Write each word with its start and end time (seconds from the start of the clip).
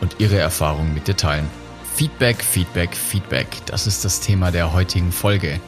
und 0.00 0.16
ihre 0.18 0.38
Erfahrungen 0.38 0.94
mit 0.94 1.08
dir 1.08 1.16
teilen. 1.16 1.48
Feedback, 1.94 2.42
Feedback, 2.42 2.94
Feedback, 2.94 3.48
das 3.66 3.86
ist 3.86 4.04
das 4.04 4.20
Thema 4.20 4.50
der 4.50 4.72
heutigen 4.72 5.10
Folge. 5.10 5.60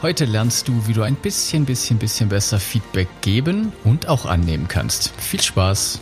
Heute 0.00 0.24
lernst 0.24 0.68
du, 0.68 0.86
wie 0.86 0.92
du 0.92 1.02
ein 1.02 1.14
bisschen, 1.14 1.64
bisschen, 1.64 1.98
bisschen 1.98 2.28
besser 2.28 2.58
Feedback 2.60 3.08
geben 3.20 3.72
und 3.84 4.08
auch 4.08 4.26
annehmen 4.26 4.68
kannst. 4.68 5.12
Viel 5.20 5.40
Spaß! 5.40 6.00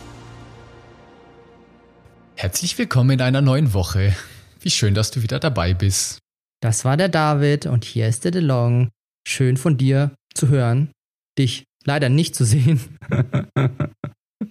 Herzlich 2.35 2.77
willkommen 2.77 3.11
in 3.11 3.21
einer 3.21 3.41
neuen 3.41 3.73
Woche. 3.73 4.15
Wie 4.59 4.69
schön, 4.69 4.93
dass 4.93 5.11
du 5.11 5.21
wieder 5.21 5.39
dabei 5.39 5.73
bist. 5.73 6.19
Das 6.61 6.85
war 6.85 6.97
der 6.97 7.09
David 7.09 7.65
und 7.65 7.85
hier 7.85 8.07
ist 8.07 8.23
der 8.25 8.31
DeLong. 8.31 8.89
Schön 9.27 9.57
von 9.57 9.77
dir 9.77 10.15
zu 10.33 10.47
hören, 10.47 10.91
dich 11.37 11.65
leider 11.85 12.09
nicht 12.09 12.35
zu 12.35 12.45
sehen. 12.45 12.81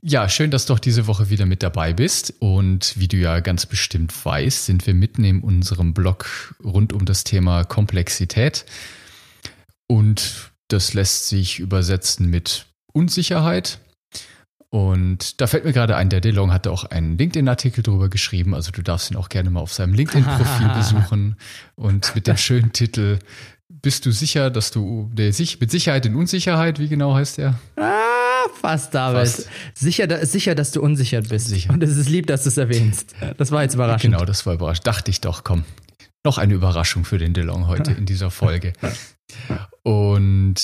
Ja, 0.02 0.28
schön, 0.28 0.50
dass 0.50 0.66
du 0.66 0.74
auch 0.74 0.78
diese 0.78 1.06
Woche 1.06 1.30
wieder 1.30 1.46
mit 1.46 1.62
dabei 1.62 1.92
bist. 1.92 2.34
Und 2.38 2.98
wie 2.98 3.08
du 3.08 3.16
ja 3.16 3.40
ganz 3.40 3.66
bestimmt 3.66 4.12
weißt, 4.24 4.66
sind 4.66 4.86
wir 4.86 4.94
mitten 4.94 5.24
in 5.24 5.40
unserem 5.40 5.94
Blog 5.94 6.54
rund 6.62 6.92
um 6.92 7.04
das 7.04 7.24
Thema 7.24 7.64
Komplexität. 7.64 8.64
Und 9.86 10.52
das 10.68 10.94
lässt 10.94 11.28
sich 11.28 11.58
übersetzen 11.58 12.30
mit 12.30 12.66
Unsicherheit. 12.92 13.78
Und 14.70 15.42
da 15.42 15.46
fällt 15.46 15.66
mir 15.66 15.74
gerade 15.74 15.96
ein, 15.96 16.08
der 16.08 16.22
DeLong 16.22 16.50
hatte 16.50 16.70
auch 16.70 16.84
einen 16.84 17.18
LinkedIn-Artikel 17.18 17.82
drüber 17.82 18.08
geschrieben. 18.08 18.54
Also 18.54 18.70
du 18.70 18.82
darfst 18.82 19.10
ihn 19.10 19.18
auch 19.18 19.28
gerne 19.28 19.50
mal 19.50 19.60
auf 19.60 19.72
seinem 19.72 19.92
LinkedIn-Profil 19.92 20.68
besuchen. 20.74 21.36
Und 21.74 22.14
mit 22.14 22.26
dem 22.26 22.38
schönen 22.38 22.72
Titel 22.72 23.18
Bist 23.68 24.06
du 24.06 24.12
sicher, 24.12 24.50
dass 24.50 24.70
du 24.70 25.10
der, 25.12 25.34
mit 25.60 25.70
Sicherheit 25.70 26.06
in 26.06 26.14
Unsicherheit, 26.14 26.78
wie 26.78 26.88
genau 26.88 27.14
heißt 27.14 27.36
der? 27.36 27.58
Fast, 28.60 28.94
David. 28.94 29.28
Fast. 29.28 29.48
Sicher, 29.74 30.26
sicher, 30.26 30.54
dass 30.54 30.72
du 30.72 30.80
unsicher 30.80 31.22
bist. 31.22 31.48
Sicher. 31.48 31.72
Und 31.72 31.82
es 31.82 31.96
ist 31.96 32.08
lieb, 32.08 32.26
dass 32.26 32.42
du 32.44 32.48
es 32.48 32.56
erwähnst. 32.56 33.14
Das 33.36 33.50
war 33.50 33.62
jetzt 33.62 33.74
überraschend. 33.74 34.12
Genau, 34.12 34.24
das 34.24 34.46
war 34.46 34.54
überraschend. 34.54 34.86
Dachte 34.86 35.10
ich 35.10 35.20
doch, 35.20 35.44
komm. 35.44 35.64
Noch 36.24 36.38
eine 36.38 36.54
Überraschung 36.54 37.04
für 37.04 37.18
den 37.18 37.34
DeLong 37.34 37.66
heute 37.66 37.92
in 37.92 38.06
dieser 38.06 38.30
Folge. 38.30 38.72
Und 39.82 40.60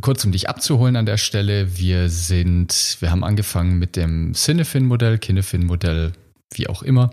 kurz 0.00 0.24
um 0.24 0.32
dich 0.32 0.48
abzuholen 0.48 0.96
an 0.96 1.06
der 1.06 1.16
Stelle, 1.16 1.78
wir 1.78 2.08
sind, 2.10 2.96
wir 3.00 3.10
haben 3.10 3.24
angefangen 3.24 3.78
mit 3.78 3.96
dem 3.96 4.34
Cinefin-Modell, 4.34 5.18
Kinefin-Modell, 5.18 6.12
wie 6.52 6.68
auch 6.68 6.82
immer, 6.82 7.10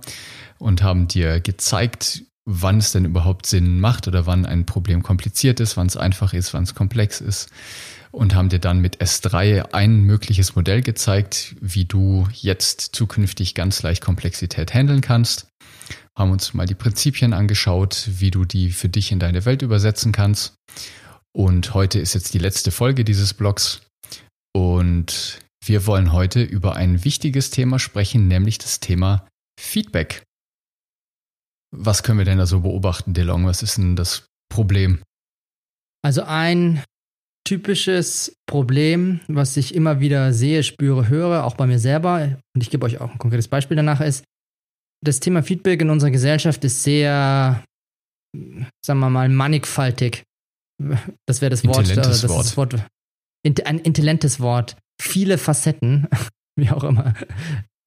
und 0.58 0.84
haben 0.84 1.08
dir 1.08 1.40
gezeigt, 1.40 2.24
wann 2.46 2.80
es 2.80 2.92
denn 2.92 3.06
überhaupt 3.06 3.46
Sinn 3.46 3.80
macht 3.80 4.08
oder 4.08 4.26
wann 4.26 4.46
ein 4.46 4.66
Problem 4.66 5.04
kompliziert 5.04 5.60
ist, 5.60 5.78
wann 5.78 5.88
es 5.88 5.98
einfach 5.98 6.34
ist, 6.34 6.54
wann 6.54 6.64
es 6.64 6.76
komplex 6.76 7.22
ist. 7.22 7.50
Und 8.12 8.36
haben 8.36 8.50
dir 8.50 8.60
dann 8.60 8.80
mit 8.80 9.02
S3 9.02 9.74
ein 9.74 10.02
mögliches 10.02 10.56
Modell 10.56 10.82
gezeigt, 10.82 11.56
wie 11.62 11.86
du 11.86 12.28
jetzt 12.34 12.94
zukünftig 12.94 13.56
ganz 13.56 13.84
leicht 13.84 14.04
Komplexität 14.04 14.74
handeln 14.74 15.02
kannst. 15.02 15.48
Haben 16.18 16.32
uns 16.32 16.54
mal 16.54 16.66
die 16.66 16.76
Prinzipien 16.76 17.32
angeschaut, 17.32 18.10
wie 18.18 18.32
du 18.32 18.44
die 18.44 18.72
für 18.72 18.90
dich 18.90 19.14
in 19.14 19.20
deine 19.20 19.46
Welt 19.46 19.62
übersetzen 19.62 20.12
kannst 20.12 20.56
und 21.34 21.74
heute 21.74 22.00
ist 22.00 22.14
jetzt 22.14 22.34
die 22.34 22.40
letzte 22.40 22.72
Folge 22.72 23.06
dieses 23.06 23.34
Blogs. 23.34 23.82
Und 24.54 25.40
wir 25.64 25.86
wollen 25.86 26.12
heute 26.12 26.42
über 26.42 26.76
ein 26.76 27.04
wichtiges 27.06 27.52
Thema 27.52 27.80
sprechen, 27.80 28.28
nämlich 28.28 28.58
das 28.58 28.80
Thema 28.80 29.28
Feedback. 29.60 30.24
Was 31.72 32.04
können 32.04 32.18
wir 32.18 32.26
denn 32.26 32.38
da 32.38 32.46
so 32.46 32.62
beobachten, 32.62 33.14
DeLong? 33.14 33.46
Was 33.46 33.64
ist 33.64 33.78
denn 33.78 33.96
das 33.96 34.28
Problem? 34.50 35.02
Also 36.04 36.24
ein 36.24 36.84
typisches 37.48 38.36
Problem, 38.46 39.22
was 39.28 39.58
ich 39.58 39.74
immer 39.74 40.00
wieder 40.00 40.34
sehe, 40.34 40.64
spüre, 40.64 41.08
höre, 41.08 41.46
auch 41.46 41.56
bei 41.56 41.68
mir 41.68 41.80
selber, 41.80 42.38
und 42.56 42.62
ich 42.62 42.70
gebe 42.70 42.86
euch 42.86 43.00
auch 43.00 43.12
ein 43.12 43.18
konkretes 43.18 43.48
Beispiel 43.48 43.78
danach, 43.78 44.02
ist, 44.02 44.24
das 45.04 45.20
Thema 45.20 45.42
Feedback 45.42 45.82
in 45.82 45.90
unserer 45.90 46.12
Gesellschaft 46.12 46.64
ist 46.64 46.84
sehr, 46.84 47.64
sagen 48.86 49.00
wir 49.00 49.10
mal, 49.10 49.30
mannigfaltig 49.30 50.24
das 51.28 51.42
wäre 51.42 51.50
das 51.50 51.66
Wort. 51.66 51.90
Äh, 51.90 51.96
das 51.96 52.28
Wort. 52.28 52.46
Das 52.46 52.58
Wort 52.58 52.76
ein 53.66 53.80
intellentes 53.80 54.40
Wort. 54.40 54.78
Viele 55.02 55.38
Facetten, 55.38 56.08
wie 56.56 56.70
auch 56.70 56.84
immer. 56.84 57.14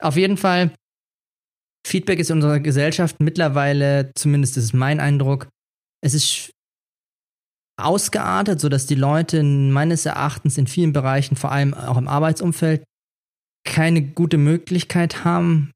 Auf 0.03 0.17
jeden 0.17 0.37
Fall, 0.37 0.73
Feedback 1.87 2.19
ist 2.19 2.31
in 2.31 2.37
unserer 2.37 2.61
Gesellschaft 2.61 3.21
mittlerweile, 3.21 4.11
zumindest 4.15 4.57
ist 4.57 4.65
es 4.65 4.73
mein 4.73 5.01
Eindruck, 5.01 5.49
es 6.03 6.15
ist 6.15 6.51
ausgeartet, 7.81 8.61
sodass 8.61 8.87
die 8.87 8.95
Leute 8.95 9.43
meines 9.43 10.07
Erachtens 10.07 10.59
in 10.59 10.67
vielen 10.67 10.93
Bereichen, 10.93 11.37
vor 11.37 11.53
allem 11.53 11.75
auch 11.75 11.97
im 11.97 12.09
Arbeitsumfeld, 12.09 12.85
keine 13.67 14.03
gute 14.03 14.39
Möglichkeit 14.39 15.25
haben, 15.25 15.73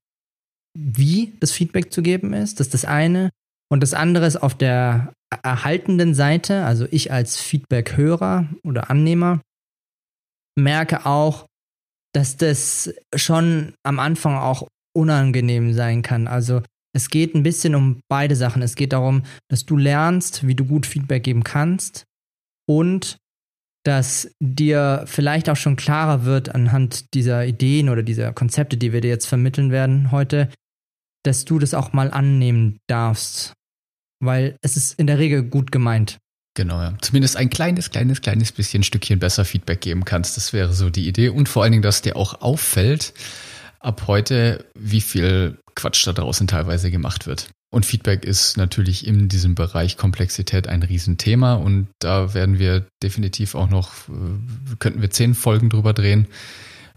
wie 0.76 1.34
das 1.40 1.52
Feedback 1.52 1.92
zu 1.92 2.02
geben 2.02 2.32
ist. 2.32 2.60
Das 2.60 2.68
ist 2.68 2.74
das 2.74 2.84
eine. 2.84 3.30
Und 3.70 3.82
das 3.82 3.94
andere 3.94 4.26
ist 4.26 4.36
auf 4.36 4.54
der 4.56 5.12
erhaltenden 5.42 6.14
Seite, 6.14 6.64
also 6.64 6.86
ich 6.90 7.12
als 7.12 7.36
Feedback-Hörer 7.40 8.48
oder 8.64 8.90
Annehmer, 8.90 9.40
merke 10.56 11.04
auch, 11.06 11.46
dass 12.14 12.36
das 12.36 12.94
schon 13.14 13.74
am 13.82 13.98
Anfang 13.98 14.36
auch 14.36 14.68
unangenehm 14.98 15.72
sein 15.72 16.02
kann. 16.02 16.26
Also 16.26 16.62
es 16.94 17.10
geht 17.10 17.34
ein 17.34 17.42
bisschen 17.42 17.74
um 17.74 18.00
beide 18.08 18.36
Sachen. 18.36 18.62
Es 18.62 18.74
geht 18.74 18.92
darum, 18.92 19.22
dass 19.48 19.64
du 19.64 19.76
lernst, 19.76 20.46
wie 20.46 20.54
du 20.54 20.64
gut 20.64 20.86
Feedback 20.86 21.24
geben 21.24 21.44
kannst 21.44 22.04
und 22.68 23.16
dass 23.84 24.30
dir 24.40 25.04
vielleicht 25.06 25.48
auch 25.48 25.56
schon 25.56 25.76
klarer 25.76 26.24
wird 26.24 26.54
anhand 26.54 27.14
dieser 27.14 27.46
Ideen 27.46 27.88
oder 27.88 28.02
dieser 28.02 28.32
Konzepte, 28.32 28.76
die 28.76 28.92
wir 28.92 29.00
dir 29.00 29.08
jetzt 29.08 29.26
vermitteln 29.26 29.70
werden 29.70 30.10
heute, 30.10 30.50
dass 31.24 31.44
du 31.44 31.58
das 31.58 31.74
auch 31.74 31.92
mal 31.92 32.10
annehmen 32.10 32.78
darfst 32.88 33.54
weil 34.20 34.56
es 34.62 34.76
ist 34.76 34.98
in 34.98 35.06
der 35.06 35.18
Regel 35.18 35.42
gut 35.42 35.72
gemeint. 35.72 36.18
Genau, 36.54 36.80
ja. 36.80 36.94
Zumindest 37.00 37.36
ein 37.36 37.50
kleines, 37.50 37.90
kleines, 37.90 38.20
kleines 38.20 38.50
bisschen 38.50 38.82
Stückchen 38.82 39.20
besser 39.20 39.44
Feedback 39.44 39.80
geben 39.80 40.04
kannst. 40.04 40.36
Das 40.36 40.52
wäre 40.52 40.72
so 40.72 40.90
die 40.90 41.06
Idee. 41.06 41.28
Und 41.28 41.48
vor 41.48 41.62
allen 41.62 41.72
Dingen, 41.72 41.82
dass 41.82 42.02
dir 42.02 42.16
auch 42.16 42.40
auffällt, 42.40 43.14
ab 43.80 44.04
heute, 44.06 44.64
wie 44.74 45.00
viel 45.00 45.58
Quatsch 45.74 46.06
da 46.06 46.12
draußen 46.12 46.46
teilweise 46.46 46.90
gemacht 46.90 47.26
wird. 47.26 47.50
Und 47.70 47.84
Feedback 47.84 48.24
ist 48.24 48.56
natürlich 48.56 49.06
in 49.06 49.28
diesem 49.28 49.54
Bereich 49.54 49.98
Komplexität 49.98 50.66
ein 50.68 50.82
Riesenthema 50.82 51.54
und 51.54 51.88
da 51.98 52.32
werden 52.32 52.58
wir 52.58 52.86
definitiv 53.02 53.54
auch 53.54 53.68
noch, 53.68 54.08
äh, 54.08 54.76
könnten 54.78 55.02
wir 55.02 55.10
zehn 55.10 55.34
Folgen 55.34 55.68
drüber 55.68 55.92
drehen. 55.92 56.26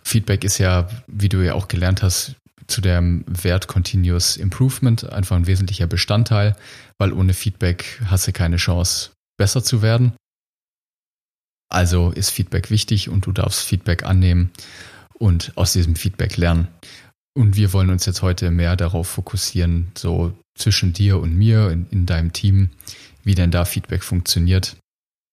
Feedback 0.02 0.44
ist 0.44 0.58
ja, 0.60 0.88
wie 1.08 1.30
du 1.30 1.44
ja 1.46 1.54
auch 1.56 1.68
gelernt 1.68 2.02
hast, 2.02 2.36
zu 2.68 2.80
dem 2.80 3.26
Wert 3.28 3.68
Continuous 3.68 4.38
Improvement 4.38 5.10
einfach 5.12 5.36
ein 5.36 5.46
wesentlicher 5.46 5.88
Bestandteil, 5.88 6.56
weil 6.98 7.12
ohne 7.12 7.34
Feedback 7.34 8.02
hast 8.06 8.28
du 8.28 8.32
keine 8.32 8.56
Chance, 8.56 9.12
besser 9.38 9.64
zu 9.64 9.82
werden. 9.82 10.14
Also 11.70 12.12
ist 12.12 12.30
Feedback 12.30 12.70
wichtig 12.70 13.10
und 13.10 13.26
du 13.26 13.34
darfst 13.34 13.66
Feedback 13.66 14.04
annehmen 14.04 14.52
und 15.22 15.56
aus 15.56 15.74
diesem 15.74 15.96
Feedback 15.96 16.36
lernen. 16.38 16.68
Und 17.34 17.56
wir 17.56 17.72
wollen 17.72 17.92
uns 17.92 18.06
jetzt 18.06 18.22
heute 18.24 18.52
mehr 18.52 18.76
darauf 18.76 19.08
fokussieren, 19.08 19.92
so 19.96 20.34
zwischen 20.58 20.94
dir 20.94 21.20
und 21.20 21.34
mir 21.38 21.70
in, 21.70 21.88
in 21.92 22.06
deinem 22.06 22.34
Team, 22.34 22.72
wie 23.24 23.36
denn 23.36 23.52
da 23.52 23.64
Feedback 23.64 24.04
funktioniert 24.04 24.76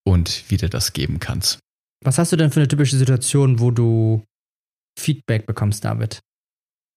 und 0.07 0.45
wie 0.49 0.59
du 0.59 0.69
das 0.69 0.93
geben 0.93 1.19
kannst. 1.19 1.59
Was 2.05 2.19
hast 2.19 2.31
du 2.31 2.37
denn 2.37 2.51
für 2.51 2.61
eine 2.61 2.69
typische 2.69 2.97
Situation, 2.97 3.59
wo 3.59 3.71
du 3.71 4.23
Feedback 4.99 5.47
bekommst, 5.47 5.85
David? 5.85 6.21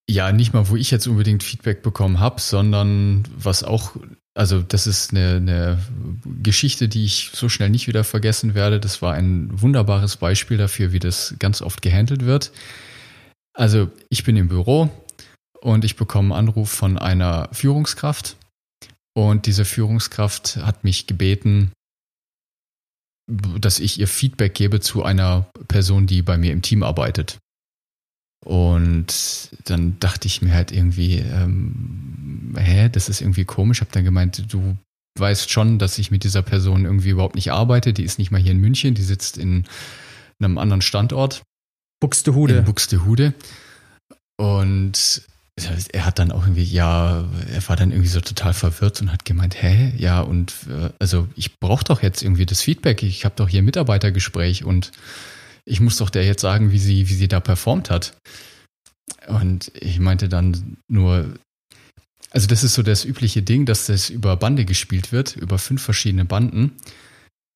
Ja, 0.09 0.31
nicht 0.31 0.53
mal, 0.53 0.69
wo 0.69 0.75
ich 0.75 0.91
jetzt 0.91 1.07
unbedingt 1.07 1.43
Feedback 1.43 1.81
bekommen 1.81 2.19
habe, 2.19 2.41
sondern 2.41 3.23
was 3.35 3.63
auch, 3.63 3.95
also 4.35 4.61
das 4.61 4.85
ist 4.85 5.11
eine, 5.11 5.37
eine 5.37 5.79
Geschichte, 6.43 6.89
die 6.89 7.05
ich 7.05 7.31
so 7.33 7.49
schnell 7.49 7.69
nicht 7.69 7.87
wieder 7.87 8.03
vergessen 8.03 8.53
werde. 8.53 8.79
Das 8.79 9.01
war 9.01 9.13
ein 9.13 9.49
wunderbares 9.51 10.17
Beispiel 10.17 10.57
dafür, 10.57 10.91
wie 10.91 10.99
das 10.99 11.35
ganz 11.39 11.61
oft 11.61 11.81
gehandelt 11.81 12.25
wird. 12.25 12.51
Also 13.53 13.91
ich 14.09 14.23
bin 14.23 14.37
im 14.37 14.47
Büro 14.47 14.89
und 15.61 15.83
ich 15.85 15.95
bekomme 15.95 16.35
einen 16.35 16.47
Anruf 16.47 16.69
von 16.69 16.97
einer 16.97 17.49
Führungskraft 17.51 18.37
und 19.13 19.45
diese 19.45 19.65
Führungskraft 19.65 20.57
hat 20.57 20.83
mich 20.83 21.07
gebeten, 21.07 21.71
dass 23.29 23.79
ich 23.79 23.99
ihr 23.99 24.07
Feedback 24.07 24.53
gebe 24.53 24.79
zu 24.79 25.03
einer 25.03 25.49
Person, 25.67 26.07
die 26.07 26.21
bei 26.21 26.37
mir 26.37 26.51
im 26.51 26.61
Team 26.61 26.83
arbeitet. 26.83 27.37
Und 28.43 29.49
dann 29.65 29.99
dachte 29.99 30.27
ich 30.27 30.41
mir 30.41 30.53
halt 30.53 30.71
irgendwie, 30.71 31.17
ähm, 31.17 32.55
hä, 32.57 32.89
das 32.89 33.07
ist 33.07 33.21
irgendwie 33.21 33.45
komisch. 33.45 33.81
Hab 33.81 33.91
dann 33.91 34.03
gemeint, 34.03 34.51
du 34.51 34.77
weißt 35.19 35.51
schon, 35.51 35.77
dass 35.77 35.99
ich 35.99 36.09
mit 36.09 36.23
dieser 36.23 36.41
Person 36.41 36.85
irgendwie 36.85 37.09
überhaupt 37.09 37.35
nicht 37.35 37.51
arbeite. 37.51 37.93
Die 37.93 38.03
ist 38.03 38.17
nicht 38.17 38.31
mal 38.31 38.41
hier 38.41 38.51
in 38.51 38.59
München, 38.59 38.95
die 38.95 39.03
sitzt 39.03 39.37
in 39.37 39.65
einem 40.39 40.57
anderen 40.57 40.81
Standort. 40.81 41.43
Buxtehude. 42.01 42.57
In 42.57 42.65
Buxtehude. 42.65 43.33
Und 44.37 45.21
er 45.91 46.05
hat 46.05 46.19
dann 46.19 46.31
auch 46.31 46.43
irgendwie, 46.43 46.63
ja, 46.63 47.25
er 47.53 47.69
war 47.69 47.75
dann 47.75 47.91
irgendwie 47.91 48.09
so 48.09 48.21
total 48.21 48.53
verwirrt 48.53 49.01
und 49.01 49.11
hat 49.11 49.25
gemeint, 49.25 49.61
hä, 49.61 49.93
ja, 49.97 50.21
und 50.21 50.53
äh, 50.69 50.89
also 50.99 51.27
ich 51.35 51.59
brauche 51.59 51.83
doch 51.83 52.01
jetzt 52.01 52.23
irgendwie 52.23 52.45
das 52.45 52.61
Feedback. 52.61 53.03
Ich 53.03 53.25
habe 53.25 53.35
doch 53.35 53.47
hier 53.47 53.61
Mitarbeitergespräch 53.61 54.63
und 54.63 54.91
ich 55.65 55.79
muss 55.79 55.97
doch 55.97 56.09
der 56.09 56.25
jetzt 56.25 56.41
sagen, 56.41 56.71
wie 56.71 56.79
sie, 56.79 57.07
wie 57.09 57.13
sie 57.13 57.27
da 57.27 57.39
performt 57.39 57.89
hat. 57.89 58.17
Und 59.27 59.71
ich 59.75 59.99
meinte 59.99 60.29
dann 60.29 60.77
nur, 60.87 61.35
also 62.31 62.47
das 62.47 62.63
ist 62.63 62.73
so 62.73 62.81
das 62.81 63.05
übliche 63.05 63.43
Ding, 63.43 63.65
dass 63.65 63.85
das 63.85 64.09
über 64.09 64.35
Bande 64.37 64.65
gespielt 64.65 65.11
wird, 65.11 65.35
über 65.35 65.59
fünf 65.59 65.83
verschiedene 65.83 66.25
Banden, 66.25 66.71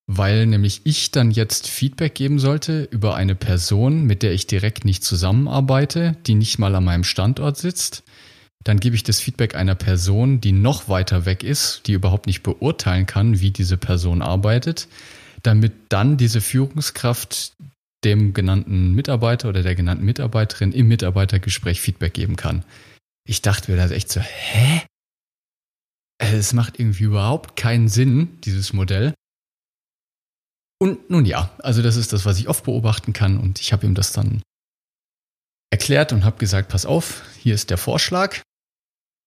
weil 0.07 0.45
nämlich 0.45 0.81
ich 0.83 1.11
dann 1.11 1.31
jetzt 1.31 1.67
Feedback 1.67 2.15
geben 2.15 2.39
sollte 2.39 2.83
über 2.91 3.15
eine 3.15 3.35
Person, 3.35 4.05
mit 4.05 4.21
der 4.21 4.33
ich 4.33 4.47
direkt 4.47 4.85
nicht 4.85 5.03
zusammenarbeite, 5.03 6.15
die 6.27 6.35
nicht 6.35 6.59
mal 6.59 6.75
an 6.75 6.83
meinem 6.83 7.03
Standort 7.03 7.57
sitzt. 7.57 8.03
Dann 8.63 8.79
gebe 8.79 8.95
ich 8.95 9.03
das 9.03 9.19
Feedback 9.19 9.55
einer 9.55 9.75
Person, 9.75 10.41
die 10.41 10.51
noch 10.51 10.89
weiter 10.89 11.25
weg 11.25 11.43
ist, 11.43 11.83
die 11.87 11.93
überhaupt 11.93 12.27
nicht 12.27 12.43
beurteilen 12.43 13.05
kann, 13.05 13.39
wie 13.39 13.51
diese 13.51 13.77
Person 13.77 14.21
arbeitet, 14.21 14.87
damit 15.43 15.73
dann 15.89 16.17
diese 16.17 16.41
Führungskraft 16.41 17.53
dem 18.03 18.33
genannten 18.33 18.93
Mitarbeiter 18.93 19.49
oder 19.49 19.63
der 19.63 19.75
genannten 19.75 20.05
Mitarbeiterin 20.05 20.71
im 20.71 20.87
Mitarbeitergespräch 20.87 21.81
Feedback 21.81 22.13
geben 22.13 22.35
kann. 22.35 22.63
Ich 23.27 23.41
dachte 23.41 23.71
mir 23.71 23.77
da 23.77 23.89
echt 23.89 24.11
so, 24.11 24.21
hä? 24.21 24.83
Es 26.19 26.53
macht 26.53 26.79
irgendwie 26.79 27.05
überhaupt 27.05 27.55
keinen 27.55 27.87
Sinn, 27.87 28.37
dieses 28.43 28.73
Modell. 28.73 29.13
Und 30.85 31.09
nun 31.09 31.25
ja, 31.25 31.49
also 31.63 31.81
das 31.81 31.95
ist 31.95 32.13
das, 32.13 32.25
was 32.25 32.37
ich 32.37 32.47
oft 32.47 32.63
beobachten 32.63 33.11
kann 33.11 33.39
und 33.39 33.59
ich 33.59 33.73
habe 33.73 33.87
ihm 33.87 33.95
das 33.95 34.11
dann 34.11 34.43
erklärt 35.71 36.13
und 36.13 36.23
habe 36.23 36.37
gesagt, 36.37 36.69
pass 36.69 36.85
auf, 36.85 37.23
hier 37.39 37.55
ist 37.55 37.71
der 37.71 37.79
Vorschlag. 37.79 38.39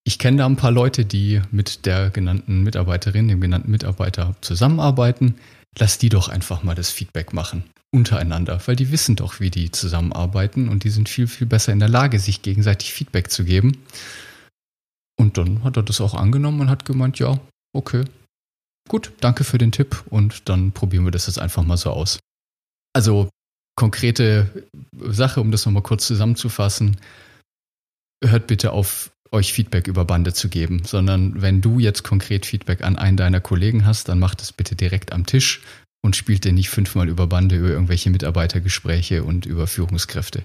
Ich 0.05 0.21
kenne 0.21 0.37
da 0.37 0.47
ein 0.47 0.55
paar 0.55 0.71
Leute, 0.71 1.05
die 1.05 1.43
mit 1.51 1.85
der 1.85 2.11
genannten 2.11 2.63
Mitarbeiterin, 2.63 3.27
dem 3.27 3.41
genannten 3.41 3.73
Mitarbeiter 3.73 4.37
zusammenarbeiten. 4.41 5.35
Lass 5.77 5.99
die 5.99 6.11
doch 6.11 6.29
einfach 6.29 6.63
mal 6.63 6.77
das 6.77 6.91
Feedback 6.91 7.33
machen 7.33 7.65
untereinander, 7.91 8.61
weil 8.67 8.77
die 8.77 8.93
wissen 8.93 9.17
doch, 9.17 9.41
wie 9.41 9.51
die 9.51 9.73
zusammenarbeiten 9.73 10.69
und 10.69 10.85
die 10.85 10.91
sind 10.91 11.09
viel, 11.09 11.27
viel 11.27 11.49
besser 11.49 11.73
in 11.73 11.81
der 11.81 11.89
Lage, 11.89 12.21
sich 12.21 12.43
gegenseitig 12.43 12.93
Feedback 12.93 13.33
zu 13.33 13.43
geben. 13.43 13.79
Und 15.19 15.39
dann 15.39 15.65
hat 15.65 15.77
er 15.77 15.83
das 15.83 16.01
auch 16.01 16.15
angenommen 16.15 16.61
und 16.61 16.71
hat 16.71 16.85
gemeint, 16.85 17.19
ja, 17.19 17.41
okay, 17.73 18.05
gut, 18.89 19.13
danke 19.21 19.45
für 19.45 19.59
den 19.59 19.73
Tipp 19.73 20.05
und 20.11 20.49
dann 20.49 20.73
probieren 20.73 21.05
wir 21.05 21.11
das 21.11 21.27
jetzt 21.27 21.39
einfach 21.39 21.65
mal 21.65 21.77
so 21.77 21.91
aus. 21.91 22.19
Also 22.93 23.29
konkrete 23.77 24.67
Sache, 24.93 25.41
um 25.41 25.51
das 25.51 25.65
nochmal 25.65 25.83
kurz 25.83 26.07
zusammenzufassen, 26.07 26.97
hört 28.25 28.47
bitte 28.47 28.73
auf, 28.73 29.13
euch 29.31 29.53
Feedback 29.53 29.87
über 29.87 30.05
Bande 30.05 30.33
zu 30.33 30.49
geben, 30.49 30.85
sondern 30.85 31.41
wenn 31.43 31.61
du 31.61 31.79
jetzt 31.79 32.03
konkret 32.03 32.47
Feedback 32.47 32.83
an 32.83 32.97
einen 32.97 33.17
deiner 33.17 33.41
Kollegen 33.41 33.85
hast, 33.85 34.09
dann 34.09 34.19
mach 34.19 34.35
das 34.35 34.53
bitte 34.53 34.75
direkt 34.75 35.13
am 35.13 35.27
Tisch 35.27 35.63
und 36.03 36.17
spielt 36.17 36.45
den 36.45 36.55
nicht 36.55 36.71
fünfmal 36.71 37.09
über 37.09 37.27
Bande 37.27 37.57
über 37.57 37.69
irgendwelche 37.69 38.11
Mitarbeitergespräche 38.11 39.25
und 39.25 39.47
über 39.47 39.67
Führungskräfte. 39.67 40.45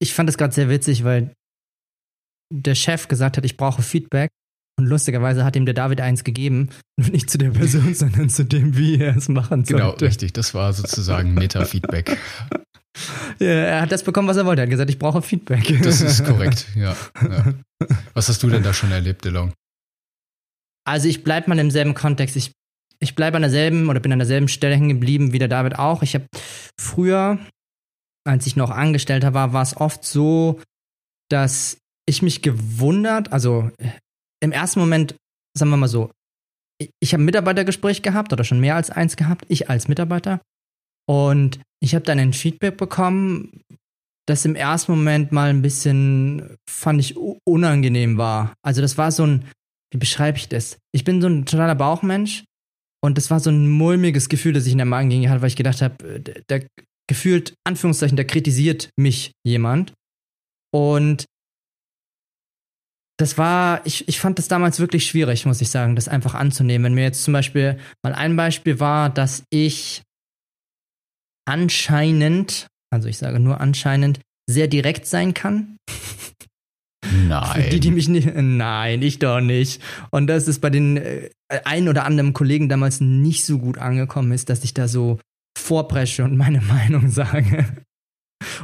Ich 0.00 0.12
fand 0.12 0.28
es 0.28 0.36
gerade 0.36 0.52
sehr 0.52 0.68
witzig, 0.68 1.04
weil 1.04 1.32
der 2.52 2.74
Chef 2.74 3.08
gesagt 3.08 3.36
hat, 3.36 3.44
ich 3.44 3.56
brauche 3.56 3.82
Feedback. 3.82 4.30
Und 4.76 4.86
lustigerweise 4.86 5.44
hat 5.44 5.54
ihm 5.56 5.66
der 5.66 5.74
David 5.74 6.00
eins 6.00 6.24
gegeben. 6.24 6.70
Nicht 6.96 7.30
zu 7.30 7.38
der 7.38 7.50
Person, 7.50 7.94
sondern 7.94 8.28
zu 8.28 8.44
dem, 8.44 8.76
wie 8.76 8.98
er 8.98 9.16
es 9.16 9.28
machen 9.28 9.62
genau, 9.62 9.78
sollte. 9.78 9.98
Genau, 9.98 10.08
richtig. 10.08 10.32
Das 10.32 10.54
war 10.54 10.72
sozusagen 10.72 11.34
Meta-Feedback. 11.34 12.18
Ja, 13.40 13.48
er 13.48 13.80
hat 13.80 13.92
das 13.92 14.02
bekommen, 14.04 14.28
was 14.28 14.36
er 14.36 14.46
wollte. 14.46 14.62
Er 14.62 14.64
hat 14.64 14.70
gesagt, 14.70 14.90
ich 14.90 14.98
brauche 14.98 15.22
Feedback. 15.22 15.82
Das 15.82 16.00
ist 16.00 16.24
korrekt, 16.24 16.66
ja. 16.76 16.96
ja. 17.22 17.54
Was 18.14 18.28
hast 18.28 18.42
du 18.42 18.48
denn 18.48 18.62
da 18.62 18.72
schon 18.72 18.92
erlebt, 18.92 19.24
DeLong? 19.24 19.52
Also 20.86 21.08
ich 21.08 21.24
bleibe 21.24 21.48
mal 21.48 21.58
im 21.58 21.70
selben 21.70 21.94
Kontext. 21.94 22.36
Ich 22.36 22.52
ich 23.00 23.14
bleibe 23.14 23.36
an 23.36 23.42
derselben 23.42 23.88
oder 23.88 24.00
bin 24.00 24.12
an 24.12 24.18
derselben 24.18 24.48
Stelle 24.48 24.74
hängen 24.74 24.88
geblieben 24.88 25.32
wie 25.32 25.38
der 25.38 25.48
David 25.48 25.78
auch. 25.78 26.02
Ich 26.02 26.14
habe 26.14 26.26
früher, 26.80 27.38
als 28.26 28.46
ich 28.46 28.56
noch 28.56 28.70
Angestellter 28.70 29.34
war, 29.34 29.52
war 29.52 29.62
es 29.62 29.76
oft 29.76 30.04
so, 30.04 30.60
dass 31.28 31.78
ich 32.06 32.22
mich 32.22 32.42
gewundert, 32.42 33.32
also 33.32 33.70
im 34.44 34.52
ersten 34.52 34.80
Moment, 34.80 35.16
sagen 35.56 35.70
wir 35.70 35.76
mal 35.76 35.88
so, 35.88 36.10
ich 37.00 37.12
habe 37.12 37.22
ein 37.22 37.26
Mitarbeitergespräch 37.26 38.02
gehabt 38.02 38.32
oder 38.32 38.44
schon 38.44 38.60
mehr 38.60 38.76
als 38.76 38.90
eins 38.90 39.16
gehabt, 39.16 39.44
ich 39.48 39.70
als 39.70 39.88
Mitarbeiter. 39.88 40.40
Und 41.08 41.60
ich 41.82 41.94
habe 41.94 42.04
dann 42.04 42.18
ein 42.18 42.32
Feedback 42.32 42.76
bekommen, 42.76 43.62
das 44.26 44.44
im 44.44 44.56
ersten 44.56 44.92
Moment 44.92 45.32
mal 45.32 45.50
ein 45.50 45.62
bisschen, 45.62 46.56
fand 46.68 47.00
ich, 47.00 47.16
unangenehm 47.46 48.16
war. 48.16 48.54
Also 48.64 48.80
das 48.80 48.96
war 48.96 49.12
so 49.12 49.24
ein, 49.24 49.44
wie 49.92 49.98
beschreibe 49.98 50.38
ich 50.38 50.48
das? 50.48 50.78
Ich 50.92 51.04
bin 51.04 51.20
so 51.20 51.28
ein 51.28 51.44
totaler 51.44 51.74
Bauchmensch 51.74 52.44
und 53.02 53.18
das 53.18 53.30
war 53.30 53.38
so 53.38 53.50
ein 53.50 53.68
mulmiges 53.68 54.28
Gefühl, 54.28 54.54
das 54.54 54.66
ich 54.66 54.72
in 54.72 54.78
der 54.78 54.86
Magengegend 54.86 55.28
hatte, 55.28 55.42
weil 55.42 55.48
ich 55.48 55.56
gedacht 55.56 55.82
habe, 55.82 56.20
da 56.46 56.58
gefühlt, 57.06 57.54
Anführungszeichen, 57.64 58.16
da 58.16 58.24
kritisiert 58.24 58.90
mich 58.96 59.32
jemand. 59.46 59.92
Und 60.72 61.26
das 63.16 63.38
war, 63.38 63.80
ich, 63.84 64.08
ich 64.08 64.18
fand 64.18 64.38
das 64.38 64.48
damals 64.48 64.80
wirklich 64.80 65.06
schwierig, 65.06 65.46
muss 65.46 65.60
ich 65.60 65.70
sagen, 65.70 65.94
das 65.94 66.08
einfach 66.08 66.34
anzunehmen. 66.34 66.84
Wenn 66.86 66.94
mir 66.94 67.04
jetzt 67.04 67.22
zum 67.22 67.32
Beispiel 67.32 67.78
mal 68.02 68.12
ein 68.12 68.34
Beispiel 68.36 68.80
war, 68.80 69.08
dass 69.08 69.44
ich 69.50 70.02
anscheinend, 71.46 72.66
also 72.90 73.08
ich 73.08 73.18
sage 73.18 73.38
nur 73.38 73.60
anscheinend, 73.60 74.20
sehr 74.48 74.66
direkt 74.66 75.06
sein 75.06 75.32
kann. 75.32 75.76
Nein. 77.12 77.62
Für 77.62 77.68
die, 77.70 77.80
die 77.80 77.90
mich 77.90 78.08
nicht. 78.08 78.34
Nein, 78.34 79.02
ich 79.02 79.18
doch 79.18 79.40
nicht. 79.40 79.80
Und 80.10 80.26
dass 80.26 80.48
es 80.48 80.58
bei 80.58 80.70
den 80.70 80.96
äh, 80.96 81.30
ein 81.64 81.88
oder 81.88 82.04
anderen 82.04 82.32
Kollegen 82.32 82.68
damals 82.68 83.00
nicht 83.00 83.44
so 83.44 83.58
gut 83.58 83.78
angekommen 83.78 84.32
ist, 84.32 84.48
dass 84.48 84.64
ich 84.64 84.74
da 84.74 84.88
so 84.88 85.18
vorpresche 85.56 86.24
und 86.24 86.36
meine 86.36 86.60
Meinung 86.62 87.10
sage. 87.10 87.84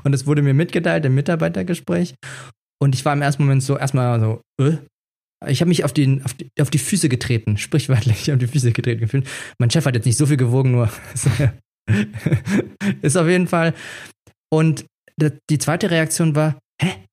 Und 0.05 0.15
es 0.15 0.27
wurde 0.27 0.43
mir 0.43 0.55
mitgeteilt 0.55 1.05
im 1.05 1.15
Mitarbeitergespräch. 1.15 2.15
Und 2.83 2.95
ich 2.95 3.05
war 3.05 3.13
im 3.13 3.23
ersten 3.23 3.43
Moment 3.43 3.63
so 3.63 3.77
erstmal 3.77 4.19
so, 4.21 4.41
äh? 4.61 4.79
ich 5.47 5.61
habe 5.61 5.69
mich 5.69 5.85
auf, 5.85 5.93
den, 5.93 6.25
auf, 6.25 6.35
die, 6.35 6.51
auf 6.61 6.71
die 6.71 6.79
Füße 6.79 7.09
getreten, 7.09 7.57
sprichwörtlich 7.57 8.33
auf 8.33 8.39
die 8.39 8.47
Füße 8.47 8.73
getreten 8.73 9.01
gefühlt. 9.01 9.29
Mein 9.59 9.71
Chef 9.71 9.85
hat 9.87 9.95
jetzt 9.95 10.07
nicht 10.07 10.17
so 10.17 10.27
viel 10.27 10.37
gewogen, 10.37 10.73
nur 10.73 10.91
ist 13.03 13.17
auf 13.17 13.27
jeden 13.27 13.49
Fall. 13.49 13.75
Und 14.53 14.85
die 15.19 15.59
zweite 15.59 15.91
Reaktion 15.91 16.35
war, 16.35 16.59
hä? 16.81 17.05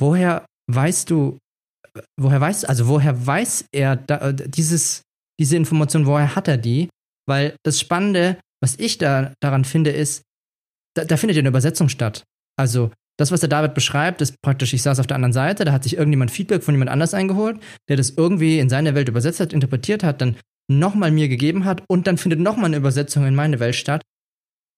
woher 0.00 0.46
weißt 0.70 1.10
du, 1.10 1.38
woher 2.20 2.40
weißt, 2.40 2.68
also 2.68 2.88
woher 2.88 3.26
weiß 3.26 3.66
er 3.72 3.96
da, 3.96 4.32
dieses, 4.32 5.02
diese 5.40 5.56
Information, 5.56 6.06
woher 6.06 6.34
hat 6.34 6.48
er 6.48 6.58
die? 6.58 6.88
Weil 7.26 7.56
das 7.64 7.80
Spannende, 7.80 8.38
was 8.62 8.78
ich 8.78 8.98
da 8.98 9.32
daran 9.40 9.64
finde, 9.64 9.90
ist, 9.90 10.22
da, 10.94 11.04
da 11.04 11.16
findet 11.16 11.36
ja 11.36 11.40
eine 11.40 11.48
Übersetzung 11.48 11.88
statt. 11.88 12.24
Also 12.58 12.92
das, 13.16 13.30
was 13.30 13.40
der 13.40 13.48
David 13.48 13.74
beschreibt, 13.74 14.20
ist 14.20 14.40
praktisch, 14.42 14.72
ich 14.72 14.82
saß 14.82 14.98
auf 14.98 15.06
der 15.06 15.16
anderen 15.16 15.32
Seite, 15.32 15.64
da 15.64 15.72
hat 15.72 15.84
sich 15.84 15.96
irgendjemand 15.96 16.30
Feedback 16.30 16.62
von 16.62 16.74
jemand 16.74 16.90
anders 16.90 17.14
eingeholt, 17.14 17.60
der 17.88 17.96
das 17.96 18.10
irgendwie 18.10 18.58
in 18.58 18.68
seine 18.68 18.94
Welt 18.94 19.08
übersetzt 19.08 19.40
hat, 19.40 19.52
interpretiert 19.52 20.02
hat, 20.02 20.20
dann 20.20 20.36
nochmal 20.70 21.10
mir 21.10 21.28
gegeben 21.28 21.64
hat 21.64 21.82
und 21.88 22.06
dann 22.06 22.18
findet 22.18 22.40
nochmal 22.40 22.66
eine 22.66 22.76
Übersetzung 22.76 23.26
in 23.26 23.34
meine 23.34 23.60
Welt 23.60 23.76
statt. 23.76 24.02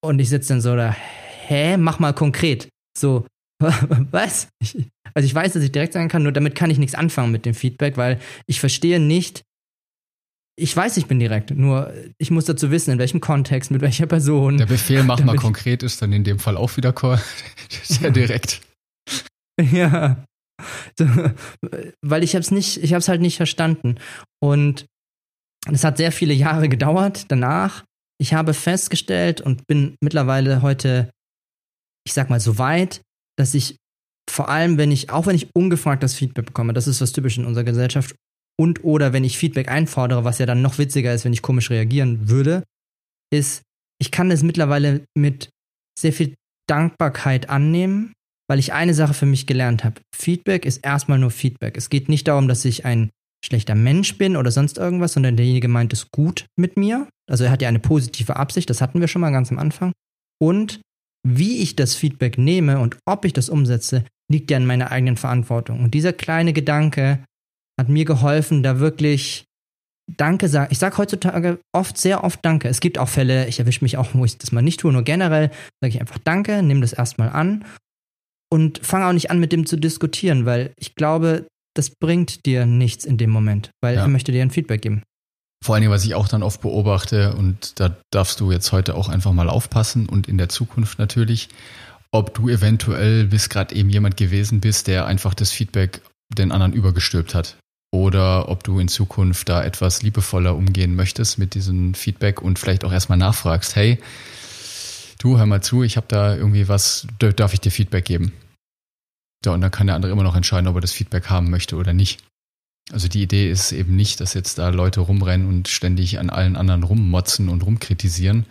Und 0.04 0.18
ich 0.18 0.28
sitze 0.28 0.50
dann 0.50 0.60
so 0.60 0.76
da, 0.76 0.94
hä, 1.46 1.76
mach 1.76 1.98
mal 1.98 2.12
konkret. 2.12 2.68
So, 2.96 3.26
was? 3.58 4.48
Ich, 4.60 4.76
also 5.14 5.26
ich 5.26 5.34
weiß, 5.34 5.54
dass 5.54 5.62
ich 5.62 5.72
direkt 5.72 5.94
sein 5.94 6.08
kann, 6.08 6.22
nur 6.22 6.32
damit 6.32 6.54
kann 6.54 6.70
ich 6.70 6.78
nichts 6.78 6.94
anfangen 6.94 7.32
mit 7.32 7.46
dem 7.46 7.54
Feedback, 7.54 7.96
weil 7.96 8.18
ich 8.46 8.60
verstehe 8.60 9.00
nicht, 9.00 9.42
ich 10.58 10.74
weiß, 10.74 10.96
ich 10.96 11.06
bin 11.06 11.18
direkt, 11.18 11.50
nur 11.50 11.92
ich 12.18 12.30
muss 12.30 12.46
dazu 12.46 12.70
wissen, 12.70 12.90
in 12.90 12.98
welchem 12.98 13.20
Kontext, 13.20 13.70
mit 13.70 13.82
welcher 13.82 14.06
Person. 14.06 14.56
Der 14.56 14.66
Befehl, 14.66 15.02
mach 15.02 15.22
mal 15.22 15.36
konkret, 15.36 15.82
ist 15.82 16.00
dann 16.00 16.12
in 16.12 16.24
dem 16.24 16.38
Fall 16.38 16.56
auch 16.56 16.76
wieder 16.76 16.94
sehr 17.82 18.10
direkt. 18.10 18.62
ja. 19.60 20.24
Weil 22.02 22.24
ich 22.24 22.34
hab's 22.34 22.50
nicht, 22.50 22.82
ich 22.82 22.94
hab's 22.94 23.08
halt 23.08 23.20
nicht 23.20 23.36
verstanden. 23.36 23.96
Und 24.42 24.86
es 25.70 25.84
hat 25.84 25.98
sehr 25.98 26.12
viele 26.12 26.32
Jahre 26.32 26.68
gedauert 26.68 27.26
danach. 27.28 27.84
Ich 28.18 28.32
habe 28.32 28.54
festgestellt 28.54 29.42
und 29.42 29.66
bin 29.66 29.96
mittlerweile 30.00 30.62
heute, 30.62 31.10
ich 32.06 32.14
sag 32.14 32.30
mal, 32.30 32.40
so 32.40 32.56
weit, 32.56 33.02
dass 33.38 33.52
ich 33.52 33.76
vor 34.28 34.48
allem, 34.48 34.78
wenn 34.78 34.90
ich, 34.90 35.10
auch 35.10 35.26
wenn 35.26 35.36
ich 35.36 35.54
ungefragt 35.54 36.02
das 36.02 36.14
Feedback 36.14 36.46
bekomme, 36.46 36.72
das 36.72 36.86
ist 36.86 37.02
was 37.02 37.12
typisch 37.12 37.36
in 37.36 37.44
unserer 37.44 37.64
Gesellschaft, 37.64 38.16
und 38.58 38.84
oder 38.84 39.12
wenn 39.12 39.24
ich 39.24 39.38
Feedback 39.38 39.68
einfordere, 39.68 40.24
was 40.24 40.38
ja 40.38 40.46
dann 40.46 40.62
noch 40.62 40.78
witziger 40.78 41.12
ist, 41.12 41.24
wenn 41.24 41.32
ich 41.32 41.42
komisch 41.42 41.70
reagieren 41.70 42.28
würde, 42.28 42.62
ist, 43.32 43.62
ich 44.00 44.10
kann 44.10 44.30
das 44.30 44.42
mittlerweile 44.42 45.04
mit 45.16 45.50
sehr 45.98 46.12
viel 46.12 46.34
Dankbarkeit 46.68 47.48
annehmen, 47.48 48.12
weil 48.48 48.58
ich 48.58 48.72
eine 48.72 48.94
Sache 48.94 49.14
für 49.14 49.26
mich 49.26 49.46
gelernt 49.46 49.84
habe. 49.84 50.00
Feedback 50.14 50.64
ist 50.64 50.84
erstmal 50.84 51.18
nur 51.18 51.30
Feedback. 51.30 51.76
Es 51.76 51.90
geht 51.90 52.08
nicht 52.08 52.28
darum, 52.28 52.48
dass 52.48 52.64
ich 52.64 52.84
ein 52.84 53.10
schlechter 53.44 53.74
Mensch 53.74 54.16
bin 54.18 54.36
oder 54.36 54.50
sonst 54.50 54.78
irgendwas, 54.78 55.12
sondern 55.12 55.36
derjenige 55.36 55.68
meint 55.68 55.92
es 55.92 56.10
gut 56.10 56.46
mit 56.58 56.76
mir. 56.76 57.08
Also 57.30 57.44
er 57.44 57.50
hat 57.50 57.62
ja 57.62 57.68
eine 57.68 57.78
positive 57.78 58.36
Absicht, 58.36 58.70
das 58.70 58.80
hatten 58.80 59.00
wir 59.00 59.08
schon 59.08 59.20
mal 59.20 59.30
ganz 59.30 59.50
am 59.50 59.58
Anfang. 59.58 59.92
Und 60.40 60.80
wie 61.26 61.58
ich 61.58 61.76
das 61.76 61.94
Feedback 61.94 62.38
nehme 62.38 62.78
und 62.78 62.98
ob 63.04 63.24
ich 63.24 63.32
das 63.32 63.48
umsetze, 63.48 64.04
liegt 64.30 64.50
ja 64.50 64.56
in 64.56 64.66
meiner 64.66 64.90
eigenen 64.90 65.16
Verantwortung. 65.16 65.80
Und 65.82 65.94
dieser 65.94 66.12
kleine 66.12 66.52
Gedanke 66.52 67.24
hat 67.78 67.88
mir 67.88 68.04
geholfen, 68.04 68.62
da 68.62 68.80
wirklich 68.80 69.44
Danke 70.16 70.48
sagen. 70.48 70.68
Ich 70.70 70.78
sage 70.78 70.98
heutzutage 70.98 71.58
oft, 71.72 71.98
sehr 71.98 72.22
oft 72.22 72.38
Danke. 72.44 72.68
Es 72.68 72.80
gibt 72.80 72.98
auch 72.98 73.08
Fälle, 73.08 73.48
ich 73.48 73.58
erwische 73.58 73.84
mich 73.84 73.96
auch, 73.96 74.10
wo 74.14 74.24
ich 74.24 74.38
das 74.38 74.52
mal 74.52 74.62
nicht 74.62 74.80
tue, 74.80 74.92
nur 74.92 75.02
generell 75.02 75.50
sage 75.80 75.94
ich 75.94 76.00
einfach 76.00 76.18
Danke, 76.18 76.62
nehme 76.62 76.80
das 76.80 76.92
erstmal 76.92 77.30
an 77.30 77.64
und 78.50 78.78
fange 78.86 79.06
auch 79.06 79.12
nicht 79.12 79.30
an, 79.30 79.40
mit 79.40 79.52
dem 79.52 79.66
zu 79.66 79.76
diskutieren, 79.76 80.46
weil 80.46 80.72
ich 80.78 80.94
glaube, 80.94 81.46
das 81.74 81.90
bringt 81.90 82.46
dir 82.46 82.66
nichts 82.66 83.04
in 83.04 83.18
dem 83.18 83.30
Moment, 83.30 83.70
weil 83.82 83.96
ja. 83.96 84.02
er 84.02 84.08
möchte 84.08 84.32
dir 84.32 84.42
ein 84.42 84.50
Feedback 84.50 84.82
geben. 84.82 85.02
Vor 85.64 85.74
allem, 85.74 85.90
was 85.90 86.04
ich 86.04 86.14
auch 86.14 86.28
dann 86.28 86.42
oft 86.42 86.60
beobachte, 86.60 87.34
und 87.34 87.80
da 87.80 87.96
darfst 88.12 88.40
du 88.40 88.52
jetzt 88.52 88.72
heute 88.72 88.94
auch 88.94 89.08
einfach 89.08 89.32
mal 89.32 89.48
aufpassen 89.48 90.08
und 90.08 90.28
in 90.28 90.38
der 90.38 90.48
Zukunft 90.48 90.98
natürlich, 90.98 91.48
ob 92.12 92.34
du 92.34 92.48
eventuell 92.48 93.26
bis 93.26 93.48
gerade 93.48 93.74
eben 93.74 93.90
jemand 93.90 94.16
gewesen 94.16 94.60
bist, 94.60 94.86
der 94.86 95.06
einfach 95.06 95.34
das 95.34 95.50
Feedback 95.50 96.02
den 96.32 96.52
anderen 96.52 96.72
übergestülpt 96.72 97.34
hat. 97.34 97.56
Oder 97.96 98.50
ob 98.50 98.62
du 98.62 98.78
in 98.78 98.88
Zukunft 98.88 99.48
da 99.48 99.64
etwas 99.64 100.02
liebevoller 100.02 100.54
umgehen 100.54 100.94
möchtest 100.94 101.38
mit 101.38 101.54
diesem 101.54 101.94
Feedback 101.94 102.42
und 102.42 102.58
vielleicht 102.58 102.84
auch 102.84 102.92
erstmal 102.92 103.16
nachfragst, 103.16 103.74
hey, 103.74 103.98
du 105.18 105.38
hör 105.38 105.46
mal 105.46 105.62
zu, 105.62 105.82
ich 105.82 105.96
habe 105.96 106.06
da 106.06 106.36
irgendwie 106.36 106.68
was, 106.68 107.06
darf 107.18 107.54
ich 107.54 107.60
dir 107.62 107.70
Feedback 107.70 108.04
geben? 108.04 108.34
Ja, 109.46 109.52
und 109.52 109.62
dann 109.62 109.70
kann 109.70 109.86
der 109.86 109.96
andere 109.96 110.12
immer 110.12 110.24
noch 110.24 110.36
entscheiden, 110.36 110.68
ob 110.68 110.74
er 110.74 110.82
das 110.82 110.92
Feedback 110.92 111.30
haben 111.30 111.48
möchte 111.48 111.76
oder 111.76 111.94
nicht. 111.94 112.22
Also 112.92 113.08
die 113.08 113.22
Idee 113.22 113.50
ist 113.50 113.72
eben 113.72 113.96
nicht, 113.96 114.20
dass 114.20 114.34
jetzt 114.34 114.58
da 114.58 114.68
Leute 114.68 115.00
rumrennen 115.00 115.48
und 115.48 115.68
ständig 115.68 116.18
an 116.18 116.28
allen 116.28 116.56
anderen 116.56 116.82
rummotzen 116.82 117.48
und 117.48 117.62
rumkritisieren. 117.62 118.44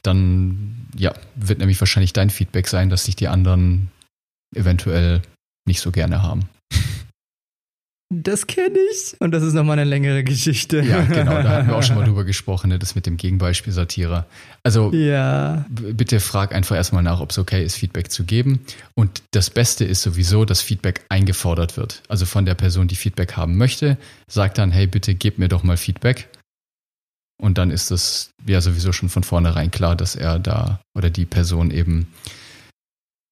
Dann 0.00 0.86
ja, 0.96 1.12
wird 1.34 1.58
nämlich 1.58 1.78
wahrscheinlich 1.80 2.14
dein 2.14 2.30
Feedback 2.30 2.66
sein, 2.66 2.88
dass 2.88 3.04
sich 3.04 3.14
die 3.14 3.28
anderen 3.28 3.90
eventuell 4.56 5.20
nicht 5.66 5.82
so 5.82 5.92
gerne 5.92 6.22
haben. 6.22 6.48
Das 8.12 8.48
kenne 8.48 8.76
ich. 8.92 9.14
Und 9.20 9.30
das 9.30 9.44
ist 9.44 9.52
nochmal 9.52 9.78
eine 9.78 9.88
längere 9.88 10.24
Geschichte. 10.24 10.80
Ja, 10.80 11.02
genau, 11.02 11.42
da 11.42 11.48
hatten 11.48 11.68
wir 11.68 11.76
auch 11.76 11.82
schon 11.84 11.94
mal 11.94 12.04
drüber 12.06 12.24
gesprochen, 12.24 12.70
ne, 12.70 12.78
das 12.80 12.96
mit 12.96 13.06
dem 13.06 13.16
Gegenbeispiel 13.16 13.72
Satire. 13.72 14.26
Also 14.64 14.92
ja. 14.92 15.64
bitte 15.68 16.18
frag 16.18 16.52
einfach 16.52 16.74
erstmal 16.74 17.04
nach, 17.04 17.20
ob 17.20 17.30
es 17.30 17.38
okay 17.38 17.64
ist, 17.64 17.76
Feedback 17.76 18.10
zu 18.10 18.24
geben. 18.24 18.64
Und 18.94 19.22
das 19.30 19.50
Beste 19.50 19.84
ist 19.84 20.02
sowieso, 20.02 20.44
dass 20.44 20.60
Feedback 20.60 21.04
eingefordert 21.08 21.76
wird. 21.76 22.02
Also 22.08 22.26
von 22.26 22.44
der 22.44 22.56
Person, 22.56 22.88
die 22.88 22.96
Feedback 22.96 23.36
haben 23.36 23.56
möchte, 23.56 23.96
sagt 24.26 24.58
dann, 24.58 24.72
hey, 24.72 24.88
bitte 24.88 25.14
gib 25.14 25.38
mir 25.38 25.48
doch 25.48 25.62
mal 25.62 25.76
Feedback. 25.76 26.28
Und 27.40 27.58
dann 27.58 27.70
ist 27.70 27.92
es 27.92 28.32
ja 28.44 28.60
sowieso 28.60 28.90
schon 28.92 29.08
von 29.08 29.22
vornherein 29.22 29.70
klar, 29.70 29.94
dass 29.94 30.16
er 30.16 30.40
da 30.40 30.80
oder 30.96 31.10
die 31.10 31.26
Person 31.26 31.70
eben 31.70 32.08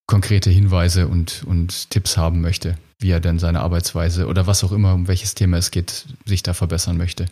konkrete 0.06 0.50
Hinweise 0.50 1.08
und, 1.08 1.42
und 1.44 1.90
Tipps 1.90 2.16
haben 2.16 2.40
möchte 2.40 2.76
wie 3.00 3.10
er 3.10 3.20
denn 3.20 3.38
seine 3.38 3.60
Arbeitsweise 3.60 4.26
oder 4.26 4.46
was 4.46 4.64
auch 4.64 4.72
immer, 4.72 4.94
um 4.94 5.08
welches 5.08 5.34
Thema 5.34 5.56
es 5.56 5.70
geht, 5.70 6.06
sich 6.24 6.42
da 6.42 6.54
verbessern 6.54 6.96
möchte. 6.96 7.26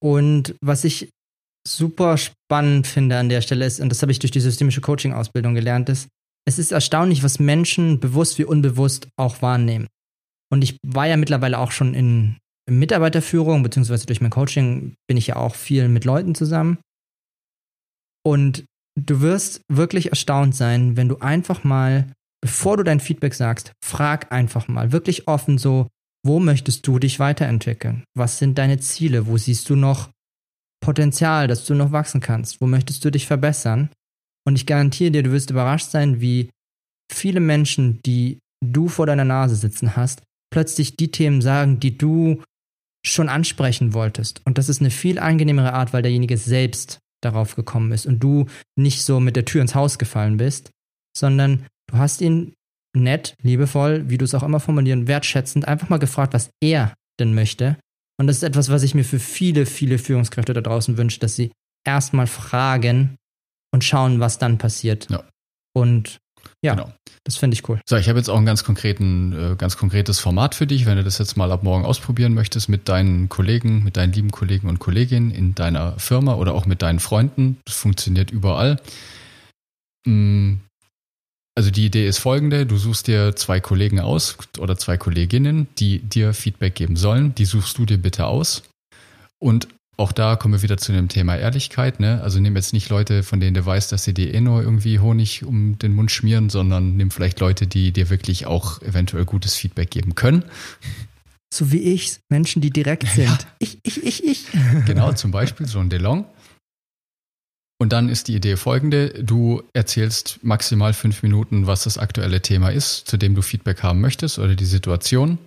Und 0.00 0.54
was 0.60 0.84
ich 0.84 1.10
super 1.66 2.16
spannend 2.16 2.86
finde 2.86 3.18
an 3.18 3.28
der 3.28 3.40
Stelle 3.40 3.66
ist, 3.66 3.80
und 3.80 3.88
das 3.88 4.02
habe 4.02 4.12
ich 4.12 4.20
durch 4.20 4.30
die 4.30 4.40
systemische 4.40 4.80
Coaching-Ausbildung 4.80 5.54
gelernt, 5.54 5.88
ist, 5.88 6.08
es 6.46 6.58
ist 6.58 6.72
erstaunlich, 6.72 7.22
was 7.22 7.38
Menschen 7.38 8.00
bewusst 8.00 8.38
wie 8.38 8.44
unbewusst 8.44 9.08
auch 9.16 9.42
wahrnehmen. 9.42 9.86
Und 10.50 10.62
ich 10.62 10.78
war 10.86 11.06
ja 11.06 11.16
mittlerweile 11.16 11.58
auch 11.58 11.72
schon 11.72 11.94
in, 11.94 12.36
Mitarbeiterführung, 12.68 13.62
beziehungsweise 13.62 14.06
durch 14.06 14.20
mein 14.20 14.30
Coaching 14.30 14.94
bin 15.06 15.16
ich 15.16 15.28
ja 15.28 15.36
auch 15.36 15.54
viel 15.54 15.88
mit 15.88 16.04
Leuten 16.04 16.34
zusammen. 16.34 16.78
Und 18.24 18.64
du 18.94 19.20
wirst 19.20 19.62
wirklich 19.68 20.10
erstaunt 20.10 20.54
sein, 20.54 20.96
wenn 20.96 21.08
du 21.08 21.18
einfach 21.18 21.64
mal 21.64 22.12
bevor 22.40 22.76
du 22.76 22.82
dein 22.82 23.00
Feedback 23.00 23.34
sagst, 23.34 23.72
frag 23.84 24.32
einfach 24.32 24.68
mal 24.68 24.92
wirklich 24.92 25.28
offen 25.28 25.58
so, 25.58 25.88
wo 26.24 26.40
möchtest 26.40 26.86
du 26.86 26.98
dich 26.98 27.18
weiterentwickeln? 27.18 28.04
Was 28.16 28.38
sind 28.38 28.58
deine 28.58 28.78
Ziele? 28.78 29.26
Wo 29.26 29.36
siehst 29.36 29.68
du 29.70 29.76
noch 29.76 30.10
Potenzial, 30.80 31.48
dass 31.48 31.64
du 31.64 31.74
noch 31.74 31.92
wachsen 31.92 32.20
kannst? 32.20 32.60
Wo 32.60 32.66
möchtest 32.66 33.04
du 33.04 33.10
dich 33.10 33.26
verbessern? 33.26 33.90
Und 34.46 34.56
ich 34.56 34.66
garantiere 34.66 35.10
dir, 35.10 35.22
du 35.22 35.32
wirst 35.32 35.50
überrascht 35.50 35.90
sein, 35.90 36.20
wie 36.20 36.50
viele 37.12 37.40
Menschen, 37.40 38.00
die 38.02 38.38
du 38.64 38.88
vor 38.88 39.06
deiner 39.06 39.24
Nase 39.24 39.56
sitzen 39.56 39.96
hast, 39.96 40.22
plötzlich 40.50 40.96
die 40.96 41.10
Themen 41.10 41.42
sagen, 41.42 41.80
die 41.80 41.96
du 41.96 42.42
schon 43.04 43.28
ansprechen 43.28 43.92
wolltest. 43.94 44.42
Und 44.44 44.58
das 44.58 44.68
ist 44.68 44.80
eine 44.80 44.90
viel 44.90 45.18
angenehmere 45.18 45.72
Art, 45.72 45.92
weil 45.92 46.02
derjenige 46.02 46.36
selbst 46.36 46.98
darauf 47.22 47.56
gekommen 47.56 47.92
ist 47.92 48.06
und 48.06 48.20
du 48.20 48.46
nicht 48.76 49.02
so 49.02 49.20
mit 49.20 49.36
der 49.36 49.44
Tür 49.44 49.62
ins 49.62 49.74
Haus 49.74 49.98
gefallen 49.98 50.36
bist, 50.36 50.70
sondern 51.16 51.66
Du 51.90 51.98
hast 51.98 52.20
ihn 52.20 52.54
nett, 52.96 53.34
liebevoll, 53.42 54.08
wie 54.08 54.18
du 54.18 54.24
es 54.24 54.34
auch 54.34 54.42
immer 54.42 54.60
formulieren, 54.60 55.06
wertschätzend 55.06 55.66
einfach 55.66 55.88
mal 55.88 55.98
gefragt, 55.98 56.34
was 56.34 56.50
er 56.60 56.94
denn 57.18 57.34
möchte. 57.34 57.76
Und 58.20 58.26
das 58.26 58.38
ist 58.38 58.42
etwas, 58.42 58.68
was 58.70 58.82
ich 58.82 58.94
mir 58.94 59.04
für 59.04 59.20
viele, 59.20 59.66
viele 59.66 59.98
Führungskräfte 59.98 60.52
da 60.52 60.60
draußen 60.60 60.96
wünsche, 60.96 61.20
dass 61.20 61.36
sie 61.36 61.52
erstmal 61.86 62.26
fragen 62.26 63.16
und 63.72 63.84
schauen, 63.84 64.20
was 64.20 64.38
dann 64.38 64.58
passiert. 64.58 65.08
Ja. 65.10 65.24
Und 65.74 66.18
ja, 66.62 66.74
genau. 66.74 66.92
das 67.24 67.36
finde 67.36 67.54
ich 67.54 67.68
cool. 67.68 67.80
So, 67.88 67.96
ich 67.96 68.08
habe 68.08 68.18
jetzt 68.18 68.28
auch 68.28 68.38
ein 68.38 68.46
ganz 68.46 68.64
konkreten, 68.64 69.32
äh, 69.32 69.56
ganz 69.56 69.76
konkretes 69.76 70.18
Format 70.18 70.54
für 70.54 70.66
dich, 70.66 70.86
wenn 70.86 70.96
du 70.96 71.04
das 71.04 71.18
jetzt 71.18 71.36
mal 71.36 71.52
ab 71.52 71.62
morgen 71.62 71.84
ausprobieren 71.84 72.34
möchtest 72.34 72.68
mit 72.68 72.88
deinen 72.88 73.28
Kollegen, 73.28 73.84
mit 73.84 73.96
deinen 73.96 74.12
lieben 74.12 74.30
Kollegen 74.30 74.68
und 74.68 74.78
Kolleginnen 74.78 75.30
in 75.30 75.54
deiner 75.54 75.98
Firma 75.98 76.34
oder 76.34 76.54
auch 76.54 76.66
mit 76.66 76.82
deinen 76.82 77.00
Freunden. 77.00 77.58
Das 77.64 77.76
funktioniert 77.76 78.30
überall. 78.30 78.80
Mm, 80.06 80.54
also 81.58 81.72
die 81.72 81.86
Idee 81.86 82.06
ist 82.06 82.18
folgende, 82.18 82.66
du 82.66 82.76
suchst 82.76 83.08
dir 83.08 83.34
zwei 83.34 83.58
Kollegen 83.58 83.98
aus 83.98 84.38
oder 84.60 84.78
zwei 84.78 84.96
Kolleginnen, 84.96 85.66
die 85.80 85.98
dir 85.98 86.32
Feedback 86.32 86.76
geben 86.76 86.94
sollen. 86.94 87.34
Die 87.34 87.46
suchst 87.46 87.76
du 87.78 87.84
dir 87.84 87.98
bitte 87.98 88.26
aus. 88.26 88.62
Und 89.40 89.66
auch 89.96 90.12
da 90.12 90.36
kommen 90.36 90.54
wir 90.54 90.62
wieder 90.62 90.76
zu 90.76 90.92
dem 90.92 91.08
Thema 91.08 91.34
Ehrlichkeit. 91.34 91.98
Ne? 91.98 92.22
Also 92.22 92.38
nimm 92.38 92.54
jetzt 92.54 92.72
nicht 92.72 92.90
Leute, 92.90 93.24
von 93.24 93.40
denen 93.40 93.54
du 93.54 93.66
weißt, 93.66 93.90
dass 93.90 94.04
sie 94.04 94.14
dir 94.14 94.32
eh 94.32 94.40
nur 94.40 94.62
irgendwie 94.62 95.00
Honig 95.00 95.44
um 95.44 95.76
den 95.80 95.96
Mund 95.96 96.12
schmieren, 96.12 96.48
sondern 96.48 96.96
nimm 96.96 97.10
vielleicht 97.10 97.40
Leute, 97.40 97.66
die 97.66 97.90
dir 97.90 98.08
wirklich 98.08 98.46
auch 98.46 98.80
eventuell 98.82 99.24
gutes 99.24 99.56
Feedback 99.56 99.90
geben 99.90 100.14
können. 100.14 100.44
So 101.52 101.72
wie 101.72 101.78
ich, 101.78 102.20
Menschen, 102.28 102.62
die 102.62 102.70
direkt 102.70 103.08
sind. 103.16 103.26
Ja. 103.26 103.38
Ich, 103.58 103.78
ich, 103.82 104.04
ich, 104.04 104.24
ich. 104.24 104.46
Genau, 104.86 105.12
zum 105.12 105.32
Beispiel 105.32 105.66
so 105.66 105.80
ein 105.80 105.90
DeLong. 105.90 106.24
Und 107.80 107.92
dann 107.92 108.08
ist 108.08 108.26
die 108.26 108.34
Idee 108.34 108.56
folgende. 108.56 109.10
Du 109.22 109.62
erzählst 109.72 110.40
maximal 110.42 110.92
fünf 110.92 111.22
Minuten, 111.22 111.68
was 111.68 111.84
das 111.84 111.96
aktuelle 111.96 112.42
Thema 112.42 112.70
ist, 112.70 113.06
zu 113.06 113.16
dem 113.16 113.36
du 113.36 113.42
Feedback 113.42 113.84
haben 113.84 114.00
möchtest 114.00 114.40
oder 114.40 114.56
die 114.56 114.64
Situation. 114.64 115.38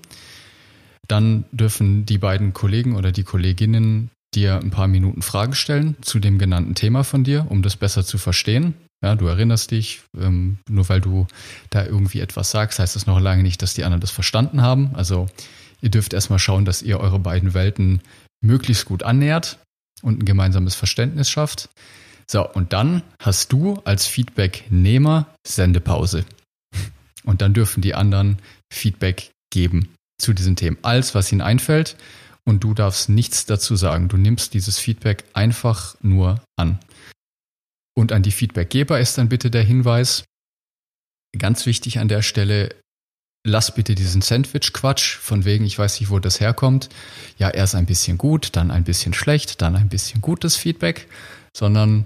Dann 1.07 1.43
dürfen 1.51 2.05
die 2.05 2.17
beiden 2.17 2.53
Kollegen 2.53 2.95
oder 2.95 3.11
die 3.11 3.23
Kolleginnen 3.23 4.11
dir 4.33 4.59
ein 4.59 4.69
paar 4.71 4.87
Minuten 4.87 5.21
Fragen 5.21 5.55
stellen 5.55 5.97
zu 5.99 6.19
dem 6.19 6.37
genannten 6.37 6.73
Thema 6.73 7.03
von 7.03 7.25
dir, 7.25 7.47
um 7.49 7.63
das 7.63 7.75
besser 7.75 8.05
zu 8.05 8.17
verstehen. 8.17 8.75
Ja, 9.03 9.15
du 9.15 9.27
erinnerst 9.27 9.71
dich, 9.71 10.01
ähm, 10.17 10.59
nur 10.69 10.87
weil 10.87 11.01
du 11.01 11.27
da 11.69 11.85
irgendwie 11.85 12.21
etwas 12.21 12.51
sagst, 12.51 12.79
heißt 12.79 12.95
das 12.95 13.07
noch 13.07 13.19
lange 13.19 13.43
nicht, 13.43 13.61
dass 13.61 13.73
die 13.73 13.83
anderen 13.83 13.99
das 13.99 14.11
verstanden 14.11 14.61
haben. 14.61 14.91
Also 14.93 15.25
ihr 15.81 15.89
dürft 15.89 16.13
erstmal 16.13 16.39
schauen, 16.39 16.63
dass 16.63 16.81
ihr 16.81 16.99
eure 16.99 17.19
beiden 17.19 17.53
Welten 17.53 18.01
möglichst 18.41 18.85
gut 18.85 19.03
annähert 19.03 19.57
und 20.01 20.19
ein 20.19 20.25
gemeinsames 20.25 20.75
Verständnis 20.75 21.29
schafft. 21.29 21.69
So, 22.29 22.47
und 22.49 22.73
dann 22.73 23.03
hast 23.21 23.51
du 23.51 23.81
als 23.85 24.07
Feedbacknehmer 24.07 25.27
Sendepause. 25.45 26.25
Und 27.23 27.41
dann 27.41 27.53
dürfen 27.53 27.81
die 27.81 27.93
anderen 27.93 28.39
Feedback 28.73 29.31
geben 29.51 29.93
zu 30.19 30.33
diesen 30.33 30.55
Themen. 30.55 30.77
Alles, 30.81 31.13
was 31.13 31.31
ihnen 31.31 31.41
einfällt. 31.41 31.97
Und 32.45 32.63
du 32.63 32.73
darfst 32.73 33.09
nichts 33.09 33.45
dazu 33.45 33.75
sagen. 33.75 34.07
Du 34.07 34.17
nimmst 34.17 34.53
dieses 34.53 34.79
Feedback 34.79 35.23
einfach 35.33 35.95
nur 36.01 36.41
an. 36.55 36.79
Und 37.95 38.11
an 38.11 38.23
die 38.23 38.31
Feedbackgeber 38.31 38.99
ist 38.99 39.17
dann 39.17 39.29
bitte 39.29 39.51
der 39.51 39.63
Hinweis, 39.63 40.23
ganz 41.37 41.65
wichtig 41.65 41.99
an 41.99 42.07
der 42.07 42.21
Stelle, 42.21 42.75
lass 43.45 43.73
bitte 43.73 43.95
diesen 43.95 44.21
Sandwich-Quatsch, 44.21 45.17
von 45.17 45.45
wegen, 45.45 45.65
ich 45.65 45.77
weiß 45.77 45.99
nicht, 45.99 46.09
wo 46.09 46.19
das 46.19 46.39
herkommt. 46.39 46.89
Ja, 47.37 47.49
erst 47.49 47.75
ein 47.75 47.85
bisschen 47.85 48.17
gut, 48.17 48.55
dann 48.55 48.71
ein 48.71 48.83
bisschen 48.83 49.13
schlecht, 49.13 49.61
dann 49.61 49.75
ein 49.75 49.89
bisschen 49.89 50.21
gutes 50.21 50.55
Feedback, 50.55 51.07
sondern 51.55 52.05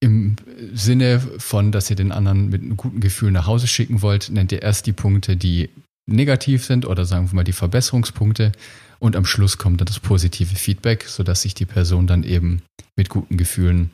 im 0.00 0.36
Sinne 0.72 1.20
von, 1.38 1.70
dass 1.70 1.88
ihr 1.88 1.96
den 1.96 2.10
anderen 2.10 2.48
mit 2.48 2.62
einem 2.62 2.76
guten 2.76 3.00
Gefühl 3.00 3.30
nach 3.30 3.46
Hause 3.46 3.68
schicken 3.68 4.02
wollt, 4.02 4.30
nennt 4.30 4.50
ihr 4.50 4.62
erst 4.62 4.86
die 4.86 4.92
Punkte, 4.92 5.36
die 5.36 5.70
negativ 6.10 6.64
sind 6.64 6.86
oder 6.86 7.04
sagen 7.04 7.30
wir 7.30 7.36
mal 7.36 7.44
die 7.44 7.52
Verbesserungspunkte 7.52 8.52
und 8.98 9.14
am 9.14 9.24
Schluss 9.24 9.58
kommt 9.58 9.80
dann 9.80 9.86
das 9.86 10.00
positive 10.00 10.56
Feedback, 10.56 11.04
sodass 11.04 11.42
sich 11.42 11.54
die 11.54 11.66
Person 11.66 12.06
dann 12.06 12.24
eben 12.24 12.62
mit 12.96 13.08
guten 13.08 13.36
Gefühlen 13.36 13.90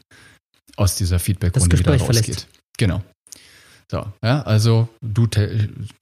aus 0.76 0.96
dieser 0.96 1.18
Feedbackrunde 1.18 1.78
wieder 1.78 1.96
rausgeht. 1.98 2.24
Verlässt. 2.24 2.48
Genau. 2.78 3.02
So, 3.90 4.06
ja, 4.22 4.42
also 4.42 4.88
du 5.00 5.26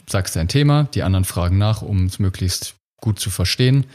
sagst 0.09 0.37
dein 0.37 0.49
Thema, 0.49 0.85
die 0.95 1.03
anderen 1.03 1.25
fragen 1.25 1.59
nach, 1.59 1.83
um 1.83 2.07
es 2.07 2.19
möglichst 2.19 2.75
gut 3.01 3.19
zu 3.19 3.31
verstehen. 3.31 3.87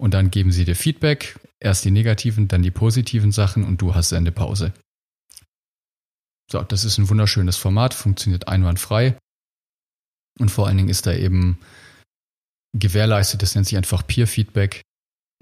Und 0.00 0.14
dann 0.14 0.30
geben 0.30 0.50
sie 0.50 0.64
dir 0.64 0.76
Feedback. 0.76 1.38
Erst 1.60 1.84
die 1.84 1.90
negativen, 1.90 2.48
dann 2.48 2.62
die 2.62 2.70
positiven 2.70 3.32
Sachen 3.32 3.64
und 3.64 3.82
du 3.82 3.94
hast 3.94 4.14
eine 4.14 4.32
Pause. 4.32 4.72
So, 6.50 6.62
das 6.62 6.84
ist 6.84 6.96
ein 6.96 7.10
wunderschönes 7.10 7.58
Format, 7.58 7.92
funktioniert 7.92 8.48
einwandfrei. 8.48 9.18
Und 10.38 10.50
vor 10.50 10.66
allen 10.66 10.78
Dingen 10.78 10.88
ist 10.88 11.06
da 11.06 11.12
eben 11.12 11.58
gewährleistet, 12.72 13.42
das 13.42 13.54
nennt 13.54 13.66
sich 13.66 13.76
einfach 13.76 14.06
Peer-Feedback, 14.06 14.80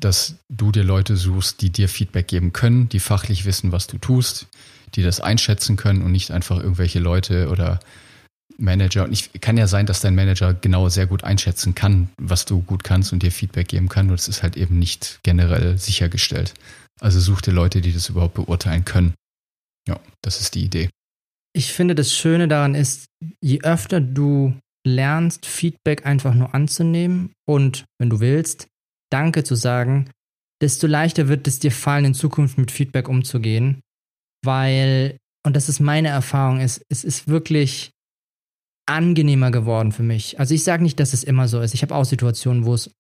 dass 0.01 0.39
du 0.49 0.73
dir 0.73 0.83
Leute 0.83 1.17
suchst, 1.17 1.63
die 1.63 1.71
dir 1.71 1.89
Feedback 1.89 2.27
geben 2.27 2.53
können, 2.53 2.89
die 2.89 2.99
fachlich 2.99 3.45
wissen, 3.45 3.71
was 3.71 3.87
du 3.87 3.97
tust, 3.99 4.49
die 4.97 5.05
das 5.05 5.21
einschätzen 5.21 5.77
können 5.77 6.03
und 6.03 6.11
nicht 6.11 6.33
einfach 6.33 6.59
irgendwelche 6.59 6.99
Leute 6.99 7.49
oder 7.49 7.79
Manager. 8.57 9.05
Und 9.05 9.13
ich 9.13 9.33
kann 9.41 9.57
ja 9.57 9.67
sein, 9.67 9.87
dass 9.87 10.01
dein 10.01 10.15
Manager 10.15 10.55
genau 10.55 10.89
sehr 10.89 11.07
gut 11.07 11.25
einschätzen 11.25 11.75
kann, 11.75 12.09
was 12.17 12.45
du 12.45 12.63
gut 12.63 12.85
kannst 12.85 13.13
und 13.13 13.23
dir 13.23 13.31
Feedback 13.31 13.69
geben 13.69 13.89
kann. 13.89 14.09
Und 14.09 14.19
es 14.19 14.29
ist 14.29 14.43
halt 14.43 14.57
eben 14.57 14.79
nicht 14.79 15.21
generell 15.23 15.79
sichergestellt. 15.79 16.55
Also 17.01 17.21
such 17.21 17.43
dir 17.43 17.53
Leute, 17.53 17.81
die 17.81 17.93
das 17.93 18.09
überhaupt 18.09 18.35
beurteilen 18.35 18.85
können. 18.85 19.15
Ja, 19.87 20.01
das 20.23 20.41
ist 20.41 20.55
die 20.55 20.65
Idee. 20.65 20.91
Ich 21.55 21.73
finde, 21.73 21.95
das 21.95 22.15
Schöne 22.15 22.49
daran 22.49 22.75
ist, 22.75 23.07
je 23.41 23.61
öfter 23.63 24.01
du 24.01 24.55
lernst, 24.87 25.47
Feedback 25.47 26.07
einfach 26.07 26.35
nur 26.35 26.55
anzunehmen 26.55 27.33
und, 27.47 27.85
wenn 27.99 28.11
du 28.11 28.21
willst, 28.21 28.67
Danke 29.11 29.43
zu 29.43 29.55
sagen, 29.55 30.11
desto 30.61 30.87
leichter 30.87 31.29
wird 31.29 31.47
es 31.47 31.59
dir 31.59 31.73
fallen, 31.73 32.05
in 32.05 32.15
Zukunft 32.15 32.59
mit 32.59 32.71
Feedback 32.71 33.09
umzugehen, 33.09 33.81
weil, 34.45 35.17
und 35.47 35.57
das 35.57 35.69
ist 35.69 35.81
meine 35.81 36.09
Erfahrung, 36.09 36.61
ist, 36.61 36.83
es 36.91 37.05
ist 37.05 37.29
wirklich 37.29 37.91
angenehmer 38.89 39.51
geworden 39.51 39.93
für 39.93 40.03
mich. 40.03 40.41
Also 40.41 40.55
ich 40.55 40.65
sage 40.65 40.83
nicht, 40.83 40.99
dass 40.99 41.13
es 41.13 41.25
immer 41.25 41.49
so 41.49 41.61
ist. 41.61 41.75
Ich 41.75 41.83
habe 41.83 41.95
auch 41.95 42.05
Situationen, 42.05 42.65
wo 42.65 42.75
es 42.75 42.91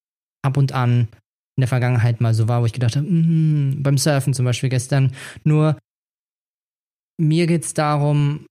ab 0.42 0.56
und 0.56 0.72
an 0.72 1.08
in 1.56 1.62
der 1.62 1.68
Vergangenheit 1.68 2.20
mal 2.20 2.34
so 2.34 2.46
war, 2.46 2.62
wo 2.62 2.66
ich 2.66 2.72
gedacht 2.72 2.96
habe, 2.96 3.06
mm, 3.06 3.82
beim 3.82 3.98
Surfen 3.98 4.34
zum 4.34 4.44
Beispiel 4.44 4.68
gestern, 4.68 5.12
nur 5.44 5.76
mir 7.20 7.46
geht 7.46 7.64
es 7.64 7.74
darum, 7.74 8.46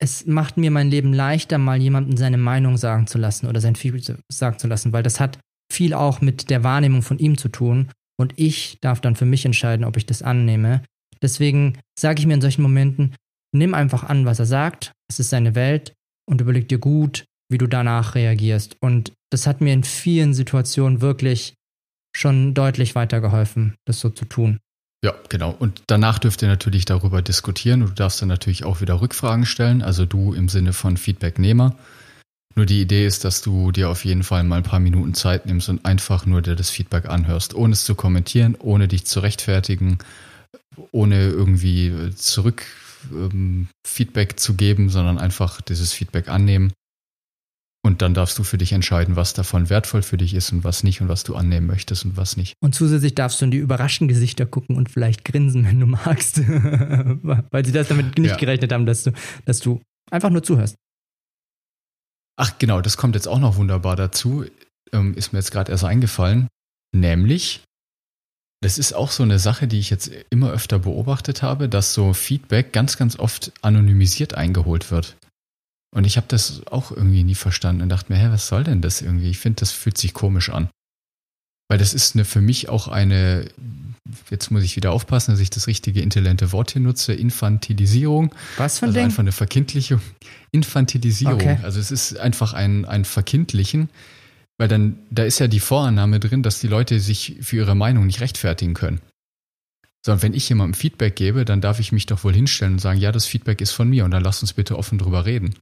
es 0.00 0.26
macht 0.26 0.56
mir 0.56 0.70
mein 0.70 0.90
Leben 0.90 1.12
leichter, 1.12 1.58
mal 1.58 1.80
jemandem 1.80 2.16
seine 2.16 2.38
Meinung 2.38 2.76
sagen 2.76 3.06
zu 3.06 3.18
lassen 3.18 3.46
oder 3.46 3.60
sein 3.60 3.74
Feedback 3.74 4.18
sagen 4.30 4.58
zu 4.58 4.68
lassen, 4.68 4.92
weil 4.92 5.02
das 5.02 5.18
hat 5.18 5.38
viel 5.72 5.94
auch 5.94 6.20
mit 6.20 6.50
der 6.50 6.62
Wahrnehmung 6.62 7.02
von 7.02 7.18
ihm 7.18 7.38
zu 7.38 7.48
tun 7.48 7.90
und 8.20 8.34
ich 8.36 8.78
darf 8.80 9.00
dann 9.00 9.16
für 9.16 9.24
mich 9.24 9.44
entscheiden, 9.44 9.84
ob 9.84 9.96
ich 9.96 10.06
das 10.06 10.22
annehme. 10.22 10.82
Deswegen 11.20 11.78
sage 11.98 12.20
ich 12.20 12.26
mir 12.26 12.34
in 12.34 12.40
solchen 12.40 12.62
Momenten, 12.62 13.14
nimm 13.52 13.74
einfach 13.74 14.04
an, 14.04 14.26
was 14.26 14.38
er 14.38 14.46
sagt, 14.46 14.92
es 15.08 15.18
ist 15.18 15.30
seine 15.30 15.54
Welt 15.54 15.94
und 16.26 16.40
überleg 16.40 16.68
dir 16.68 16.78
gut, 16.78 17.24
wie 17.48 17.58
du 17.58 17.66
danach 17.66 18.14
reagierst. 18.14 18.76
Und 18.80 19.12
das 19.30 19.46
hat 19.46 19.60
mir 19.60 19.72
in 19.72 19.84
vielen 19.84 20.34
Situationen 20.34 21.00
wirklich 21.00 21.54
schon 22.14 22.54
deutlich 22.54 22.94
weitergeholfen, 22.94 23.74
das 23.86 24.00
so 24.00 24.10
zu 24.10 24.24
tun. 24.24 24.58
Ja, 25.04 25.14
genau. 25.28 25.54
Und 25.58 25.82
danach 25.88 26.18
dürft 26.18 26.42
ihr 26.42 26.48
natürlich 26.48 26.84
darüber 26.84 27.22
diskutieren 27.22 27.82
und 27.82 27.88
du 27.90 27.94
darfst 27.94 28.22
dann 28.22 28.28
natürlich 28.28 28.64
auch 28.64 28.80
wieder 28.80 29.00
Rückfragen 29.00 29.46
stellen, 29.46 29.82
also 29.82 30.06
du 30.06 30.32
im 30.32 30.48
Sinne 30.48 30.72
von 30.72 30.96
Feedbacknehmer. 30.96 31.76
Nur 32.54 32.66
die 32.66 32.82
Idee 32.82 33.06
ist, 33.06 33.24
dass 33.24 33.40
du 33.40 33.72
dir 33.72 33.88
auf 33.88 34.04
jeden 34.04 34.22
Fall 34.22 34.44
mal 34.44 34.56
ein 34.56 34.62
paar 34.62 34.78
Minuten 34.78 35.14
Zeit 35.14 35.46
nimmst 35.46 35.68
und 35.68 35.84
einfach 35.84 36.26
nur 36.26 36.42
dir 36.42 36.54
das 36.54 36.70
Feedback 36.70 37.06
anhörst, 37.06 37.54
ohne 37.54 37.72
es 37.72 37.84
zu 37.84 37.94
kommentieren, 37.94 38.56
ohne 38.58 38.88
dich 38.88 39.06
zu 39.06 39.20
rechtfertigen, 39.20 39.98
ohne 40.92 41.28
irgendwie 41.28 42.10
zurück 42.14 42.64
ähm, 43.10 43.68
Feedback 43.86 44.38
zu 44.38 44.54
geben, 44.54 44.88
sondern 44.88 45.18
einfach 45.18 45.60
dieses 45.60 45.92
Feedback 45.92 46.28
annehmen. 46.28 46.72
Und 47.84 48.00
dann 48.00 48.14
darfst 48.14 48.38
du 48.38 48.44
für 48.44 48.58
dich 48.58 48.72
entscheiden, 48.72 49.16
was 49.16 49.34
davon 49.34 49.68
wertvoll 49.68 50.02
für 50.02 50.16
dich 50.16 50.34
ist 50.34 50.52
und 50.52 50.62
was 50.62 50.84
nicht 50.84 51.00
und 51.00 51.08
was 51.08 51.24
du 51.24 51.34
annehmen 51.34 51.66
möchtest 51.66 52.04
und 52.04 52.16
was 52.16 52.36
nicht. 52.36 52.54
Und 52.60 52.76
zusätzlich 52.76 53.16
darfst 53.16 53.40
du 53.40 53.46
in 53.46 53.50
die 53.50 53.58
überraschten 53.58 54.06
Gesichter 54.06 54.46
gucken 54.46 54.76
und 54.76 54.88
vielleicht 54.88 55.24
grinsen, 55.24 55.64
wenn 55.64 55.80
du 55.80 55.86
magst. 55.86 56.38
Weil 56.46 57.64
sie 57.64 57.72
das 57.72 57.88
damit 57.88 58.16
nicht 58.18 58.30
ja. 58.30 58.36
gerechnet 58.36 58.72
haben, 58.72 58.86
dass 58.86 59.02
du, 59.02 59.12
dass 59.46 59.58
du 59.58 59.82
einfach 60.12 60.30
nur 60.30 60.44
zuhörst. 60.44 60.76
Ach 62.36 62.56
genau, 62.58 62.80
das 62.80 62.96
kommt 62.96 63.16
jetzt 63.16 63.26
auch 63.26 63.40
noch 63.40 63.56
wunderbar 63.56 63.96
dazu. 63.96 64.44
Ähm, 64.92 65.14
ist 65.14 65.32
mir 65.32 65.40
jetzt 65.40 65.50
gerade 65.50 65.72
erst 65.72 65.84
eingefallen. 65.84 66.46
Nämlich, 66.94 67.64
das 68.62 68.78
ist 68.78 68.94
auch 68.94 69.10
so 69.10 69.24
eine 69.24 69.40
Sache, 69.40 69.66
die 69.66 69.80
ich 69.80 69.90
jetzt 69.90 70.10
immer 70.30 70.50
öfter 70.50 70.78
beobachtet 70.78 71.42
habe, 71.42 71.68
dass 71.68 71.94
so 71.94 72.12
Feedback 72.12 72.72
ganz, 72.72 72.96
ganz 72.96 73.18
oft 73.18 73.52
anonymisiert 73.60 74.34
eingeholt 74.34 74.90
wird. 74.92 75.16
Und 75.94 76.06
ich 76.06 76.16
habe 76.16 76.26
das 76.28 76.66
auch 76.68 76.92
irgendwie 76.92 77.24
nie 77.24 77.34
verstanden 77.34 77.82
und 77.82 77.88
dachte 77.88 78.12
mir, 78.12 78.18
hä, 78.18 78.28
was 78.30 78.46
soll 78.46 78.62
denn 78.62 78.80
das 78.80 79.02
irgendwie? 79.02 79.30
Ich 79.30 79.38
finde, 79.38 79.60
das 79.60 79.72
fühlt 79.72 79.98
sich 79.98 80.14
komisch 80.14 80.48
an. 80.48 80.70
Weil 81.68 81.78
das 81.78 81.92
ist 81.92 82.14
eine, 82.14 82.24
für 82.24 82.40
mich 82.40 82.68
auch 82.68 82.86
eine, 82.86 83.46
jetzt 84.30 84.52
muss 84.52 84.62
ich 84.62 84.76
wieder 84.76 84.92
aufpassen, 84.92 85.32
dass 85.32 85.40
ich 85.40 85.50
das 85.50 85.66
richtige 85.66 86.00
intelligente 86.00 86.52
Wort 86.52 86.70
hier 86.70 86.82
nutze, 86.82 87.14
Infantilisierung. 87.14 88.32
Was 88.58 88.78
für 88.78 88.86
ein 88.86 88.88
also 88.90 88.98
Ding? 88.98 89.04
einfach 89.06 89.20
eine 89.20 89.32
Verkindlichung. 89.32 90.00
Infantilisierung. 90.52 91.34
Okay. 91.34 91.58
Also 91.62 91.80
es 91.80 91.90
ist 91.90 92.16
einfach 92.16 92.52
ein, 92.52 92.84
ein 92.84 93.04
Verkindlichen, 93.04 93.88
weil 94.58 94.68
dann, 94.68 94.98
da 95.10 95.24
ist 95.24 95.38
ja 95.38 95.48
die 95.48 95.60
Vorannahme 95.60 96.20
drin, 96.20 96.42
dass 96.42 96.60
die 96.60 96.68
Leute 96.68 97.00
sich 97.00 97.38
für 97.40 97.56
ihre 97.56 97.74
Meinung 97.74 98.06
nicht 98.06 98.20
rechtfertigen 98.20 98.74
können. 98.74 99.00
Sondern 100.04 100.22
wenn 100.22 100.34
ich 100.34 100.48
jemandem 100.48 100.74
Feedback 100.74 101.16
gebe, 101.16 101.44
dann 101.44 101.60
darf 101.60 101.80
ich 101.80 101.92
mich 101.92 102.06
doch 102.06 102.24
wohl 102.24 102.34
hinstellen 102.34 102.74
und 102.74 102.78
sagen, 102.80 102.98
ja, 102.98 103.12
das 103.12 103.26
Feedback 103.26 103.60
ist 103.60 103.72
von 103.72 103.88
mir 103.88 104.04
und 104.04 104.10
dann 104.10 104.22
lass 104.22 104.42
uns 104.42 104.52
bitte 104.52 104.76
offen 104.78 104.98
drüber 104.98 105.24
reden. 105.24 105.54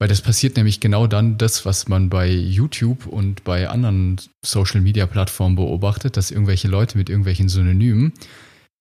Weil 0.00 0.08
das 0.08 0.22
passiert 0.22 0.56
nämlich 0.56 0.80
genau 0.80 1.06
dann 1.06 1.36
das, 1.36 1.66
was 1.66 1.86
man 1.86 2.08
bei 2.08 2.30
YouTube 2.30 3.06
und 3.06 3.44
bei 3.44 3.68
anderen 3.68 4.18
Social-Media-Plattformen 4.42 5.56
beobachtet, 5.56 6.16
dass 6.16 6.30
irgendwelche 6.30 6.68
Leute 6.68 6.96
mit 6.96 7.10
irgendwelchen 7.10 7.50
Synonymen 7.50 8.14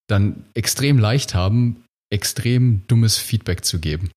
dann 0.08 0.46
extrem 0.54 0.98
leicht 0.98 1.36
haben, 1.36 1.84
extrem 2.10 2.88
dummes 2.88 3.18
Feedback 3.18 3.66
zu 3.66 3.80
geben. 3.80 4.12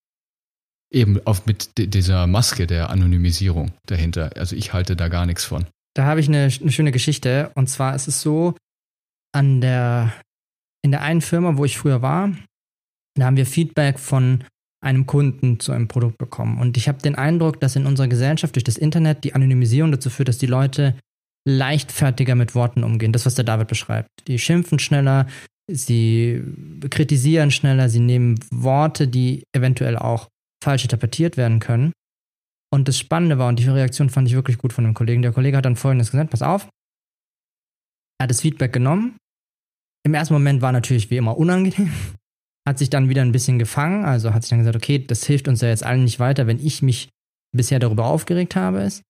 Eben 0.93 1.25
auf, 1.27 1.47
mit 1.47 1.71
dieser 1.79 2.27
Maske 2.27 2.67
der 2.67 2.91
Anonymisierung 2.91 3.73
dahinter. 3.87 4.31
Also 4.37 4.55
ich 4.55 4.73
halte 4.73 4.95
da 4.95 5.09
gar 5.09 5.27
nichts 5.27 5.45
von. 5.45 5.67
Da 5.95 6.05
habe 6.05 6.21
ich 6.21 6.29
eine, 6.29 6.51
eine 6.61 6.73
schöne 6.73 6.93
Geschichte. 6.93 7.51
Und 7.55 7.69
zwar 7.69 7.95
ist 7.95 8.09
es 8.09 8.21
so, 8.21 8.55
an 9.35 9.61
der, 9.61 10.13
in 10.83 10.91
der 10.91 11.03
einen 11.03 11.23
Firma, 11.23 11.57
wo 11.57 11.65
ich 11.65 11.79
früher 11.79 12.03
war, 12.03 12.33
da 13.15 13.27
haben 13.27 13.37
wir 13.37 13.47
Feedback 13.47 13.99
von 13.99 14.45
einem 14.83 15.07
Kunden 15.07 15.61
zu 15.61 15.73
einem 15.73 15.89
Produkt 15.89 16.19
bekommen. 16.19 16.59
Und 16.59 16.77
ich 16.77 16.89
habe 16.89 16.99
den 17.01 17.15
Eindruck, 17.15 17.61
dass 17.61 17.77
in 17.77 17.87
unserer 17.87 18.09
Gesellschaft 18.09 18.57
durch 18.57 18.65
das 18.65 18.77
Internet 18.77 19.25
die 19.25 19.35
Anonymisierung 19.35 19.93
dazu 19.93 20.11
führt, 20.11 20.29
dass 20.29 20.39
die 20.39 20.47
Leute 20.47 20.97
leichtfertiger 21.47 22.35
mit 22.35 22.55
Worten 22.55 22.85
umgehen. 22.85 23.13
Das, 23.13 23.27
was 23.27 23.35
der 23.35 23.45
David 23.45 23.69
beschreibt. 23.69 24.09
Die 24.27 24.39
schimpfen 24.39 24.79
schneller, 24.79 25.27
sie 25.71 26.43
kritisieren 26.91 27.51
schneller, 27.51 27.89
sie 27.89 28.01
nehmen 28.01 28.39
Worte, 28.51 29.09
die 29.09 29.45
eventuell 29.53 29.97
auch 29.97 30.29
falsch 30.63 30.85
interpretiert 30.85 31.37
werden 31.37 31.61
können. 31.61 31.93
Und 32.73 32.89
das 32.89 32.99
Spannende 32.99 33.39
war, 33.39 33.49
und 33.49 33.59
die 33.59 33.69
Reaktion 33.69 34.09
fand 34.09 34.29
ich 34.29 34.35
wirklich 34.35 34.59
gut 34.59 34.73
von 34.73 34.85
dem 34.85 34.95
Kollegen. 34.95 35.23
Der 35.23 35.33
Kollege 35.33 35.57
hat 35.57 35.65
dann 35.65 35.77
folgendes 35.77 36.11
gesagt: 36.11 36.31
Pass 36.31 36.43
auf. 36.43 36.69
Er 38.19 38.25
hat 38.25 38.31
das 38.31 38.41
Feedback 38.41 38.73
genommen. 38.73 39.17
Im 40.05 40.15
ersten 40.15 40.35
Moment 40.35 40.63
war 40.63 40.73
natürlich 40.73 41.11
wie 41.11 41.17
immer 41.17 41.37
unangenehm 41.37 41.93
hat 42.69 42.79
sich 42.79 42.91
dann 42.91 43.09
wieder 43.09 43.23
ein 43.23 43.33
bisschen 43.33 43.59
gefangen, 43.59 44.05
also 44.05 44.33
hat 44.33 44.43
sich 44.43 44.51
dann 44.51 44.61
gesagt, 44.61 44.77
okay, 44.77 45.05
das 45.05 45.25
hilft 45.25 45.49
uns 45.49 45.61
ja 45.61 45.69
jetzt 45.69 45.85
allen 45.85 46.05
nicht 46.05 46.21
weiter, 46.21 46.47
wenn 46.47 46.65
ich 46.65 46.83
mich 46.83 47.09
bisher 47.55 47.79
darüber 47.79 48.07
aufgeregt 48.07 48.57
habe, 48.57 48.83
ist, 48.83 49.03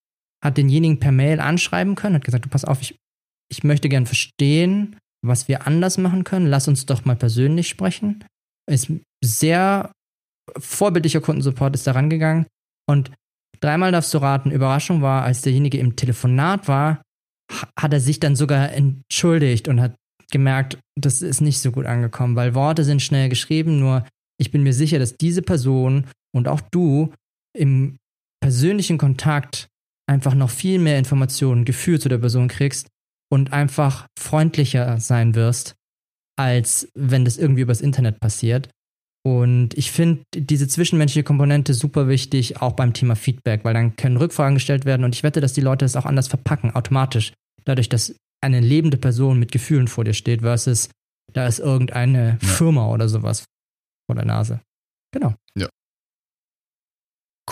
hat 0.42 0.56
denjenigen 0.56 0.98
per 0.98 1.12
Mail 1.12 1.38
anschreiben 1.38 1.94
können, 1.94 2.16
hat 2.16 2.24
gesagt, 2.24 2.46
du 2.46 2.48
pass 2.48 2.64
auf, 2.64 2.80
ich, 2.80 2.96
ich 3.50 3.62
möchte 3.62 3.88
gern 3.88 4.06
verstehen, 4.06 4.96
was 5.24 5.48
wir 5.48 5.66
anders 5.66 5.98
machen 5.98 6.24
können, 6.24 6.46
lass 6.46 6.66
uns 6.66 6.86
doch 6.86 7.04
mal 7.04 7.16
persönlich 7.16 7.68
sprechen. 7.68 8.24
Ist 8.68 8.90
sehr 9.22 9.92
vorbildlicher 10.58 11.20
Kundensupport 11.20 11.74
ist 11.74 11.86
da 11.86 11.92
rangegangen 11.92 12.46
und 12.88 13.10
dreimal 13.60 13.92
darfst 13.92 14.12
du 14.14 14.18
raten, 14.18 14.50
Überraschung 14.50 15.02
war, 15.02 15.22
als 15.22 15.42
derjenige 15.42 15.78
im 15.78 15.96
Telefonat 15.96 16.68
war, 16.68 17.02
hat 17.78 17.92
er 17.92 18.00
sich 18.00 18.20
dann 18.20 18.36
sogar 18.36 18.72
entschuldigt 18.72 19.68
und 19.68 19.80
hat 19.80 19.94
gemerkt, 20.30 20.78
das 20.98 21.22
ist 21.22 21.40
nicht 21.40 21.60
so 21.60 21.70
gut 21.70 21.86
angekommen, 21.86 22.36
weil 22.36 22.54
Worte 22.54 22.84
sind 22.84 23.02
schnell 23.02 23.28
geschrieben, 23.28 23.78
nur 23.78 24.06
ich 24.40 24.50
bin 24.50 24.62
mir 24.62 24.72
sicher, 24.72 24.98
dass 24.98 25.16
diese 25.16 25.42
Person 25.42 26.06
und 26.34 26.48
auch 26.48 26.60
du 26.72 27.12
im 27.56 27.98
persönlichen 28.42 28.98
Kontakt 28.98 29.68
einfach 30.10 30.34
noch 30.34 30.50
viel 30.50 30.78
mehr 30.78 30.98
Informationen, 30.98 31.64
Gefühl 31.64 32.00
zu 32.00 32.08
der 32.08 32.18
Person 32.18 32.48
kriegst 32.48 32.88
und 33.30 33.52
einfach 33.52 34.06
freundlicher 34.18 34.98
sein 34.98 35.34
wirst, 35.34 35.74
als 36.36 36.88
wenn 36.94 37.24
das 37.24 37.38
irgendwie 37.38 37.62
übers 37.62 37.80
Internet 37.80 38.18
passiert. 38.18 38.68
Und 39.24 39.74
ich 39.78 39.92
finde 39.92 40.24
diese 40.34 40.66
zwischenmenschliche 40.66 41.22
Komponente 41.22 41.74
super 41.74 42.08
wichtig, 42.08 42.60
auch 42.60 42.72
beim 42.72 42.92
Thema 42.92 43.14
Feedback, 43.14 43.64
weil 43.64 43.74
dann 43.74 43.94
können 43.94 44.16
Rückfragen 44.16 44.54
gestellt 44.54 44.84
werden 44.84 45.04
und 45.04 45.14
ich 45.14 45.22
wette, 45.22 45.40
dass 45.40 45.52
die 45.52 45.60
Leute 45.60 45.84
das 45.84 45.94
auch 45.94 46.06
anders 46.06 46.26
verpacken, 46.26 46.74
automatisch. 46.74 47.32
Dadurch, 47.64 47.88
dass 47.88 48.16
eine 48.40 48.58
lebende 48.58 48.96
Person 48.96 49.38
mit 49.38 49.52
Gefühlen 49.52 49.86
vor 49.86 50.02
dir 50.02 50.14
steht, 50.14 50.40
versus 50.40 50.88
da 51.32 51.46
ist 51.46 51.60
irgendeine 51.60 52.38
ja. 52.42 52.48
Firma 52.48 52.88
oder 52.88 53.08
sowas 53.08 53.44
vor 54.06 54.16
der 54.16 54.24
Nase. 54.24 54.60
Genau. 55.12 55.34
Ja. 55.56 55.68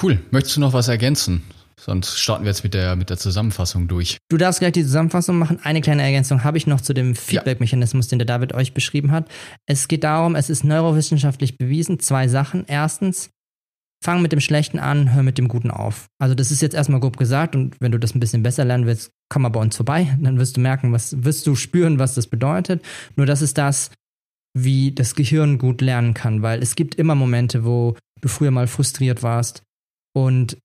Cool. 0.00 0.20
Möchtest 0.32 0.56
du 0.56 0.60
noch 0.60 0.72
was 0.72 0.88
ergänzen? 0.88 1.42
Sonst 1.80 2.18
starten 2.18 2.44
wir 2.44 2.50
jetzt 2.50 2.62
mit 2.62 2.74
der, 2.74 2.94
mit 2.94 3.08
der 3.08 3.16
Zusammenfassung 3.16 3.88
durch. 3.88 4.18
Du 4.28 4.36
darfst 4.36 4.60
gleich 4.60 4.72
die 4.72 4.84
Zusammenfassung 4.84 5.38
machen. 5.38 5.60
Eine 5.62 5.80
kleine 5.80 6.02
Ergänzung 6.02 6.44
habe 6.44 6.58
ich 6.58 6.66
noch 6.66 6.82
zu 6.82 6.92
dem 6.92 7.14
Feedback-Mechanismus, 7.14 8.08
den 8.08 8.18
der 8.18 8.26
David 8.26 8.52
euch 8.52 8.74
beschrieben 8.74 9.12
hat. 9.12 9.28
Es 9.66 9.88
geht 9.88 10.04
darum, 10.04 10.36
es 10.36 10.50
ist 10.50 10.62
neurowissenschaftlich 10.62 11.56
bewiesen, 11.56 11.98
zwei 11.98 12.28
Sachen. 12.28 12.64
Erstens, 12.66 13.30
fang 14.04 14.20
mit 14.20 14.32
dem 14.32 14.40
Schlechten 14.40 14.78
an, 14.78 15.14
hör 15.14 15.22
mit 15.22 15.38
dem 15.38 15.48
Guten 15.48 15.70
auf. 15.70 16.08
Also 16.18 16.34
das 16.34 16.50
ist 16.50 16.60
jetzt 16.60 16.74
erstmal 16.74 17.00
grob 17.00 17.16
gesagt 17.16 17.56
und 17.56 17.76
wenn 17.80 17.92
du 17.92 17.98
das 17.98 18.14
ein 18.14 18.20
bisschen 18.20 18.42
besser 18.42 18.66
lernen 18.66 18.86
willst, 18.86 19.10
komm 19.30 19.42
mal 19.42 19.48
bei 19.48 19.60
uns 19.60 19.76
vorbei. 19.76 20.18
Dann 20.20 20.38
wirst 20.38 20.58
du 20.58 20.60
merken, 20.60 20.92
was, 20.92 21.24
wirst 21.24 21.46
du 21.46 21.54
spüren, 21.54 21.98
was 21.98 22.14
das 22.14 22.26
bedeutet. 22.26 22.84
Nur 23.16 23.24
das 23.24 23.40
ist 23.40 23.56
das, 23.56 23.90
wie 24.54 24.92
das 24.92 25.14
Gehirn 25.14 25.56
gut 25.56 25.80
lernen 25.80 26.12
kann, 26.12 26.42
weil 26.42 26.62
es 26.62 26.74
gibt 26.74 26.96
immer 26.96 27.14
Momente, 27.14 27.64
wo 27.64 27.96
du 28.20 28.28
früher 28.28 28.50
mal 28.50 28.66
frustriert 28.66 29.22
warst 29.22 29.62
und 30.14 30.58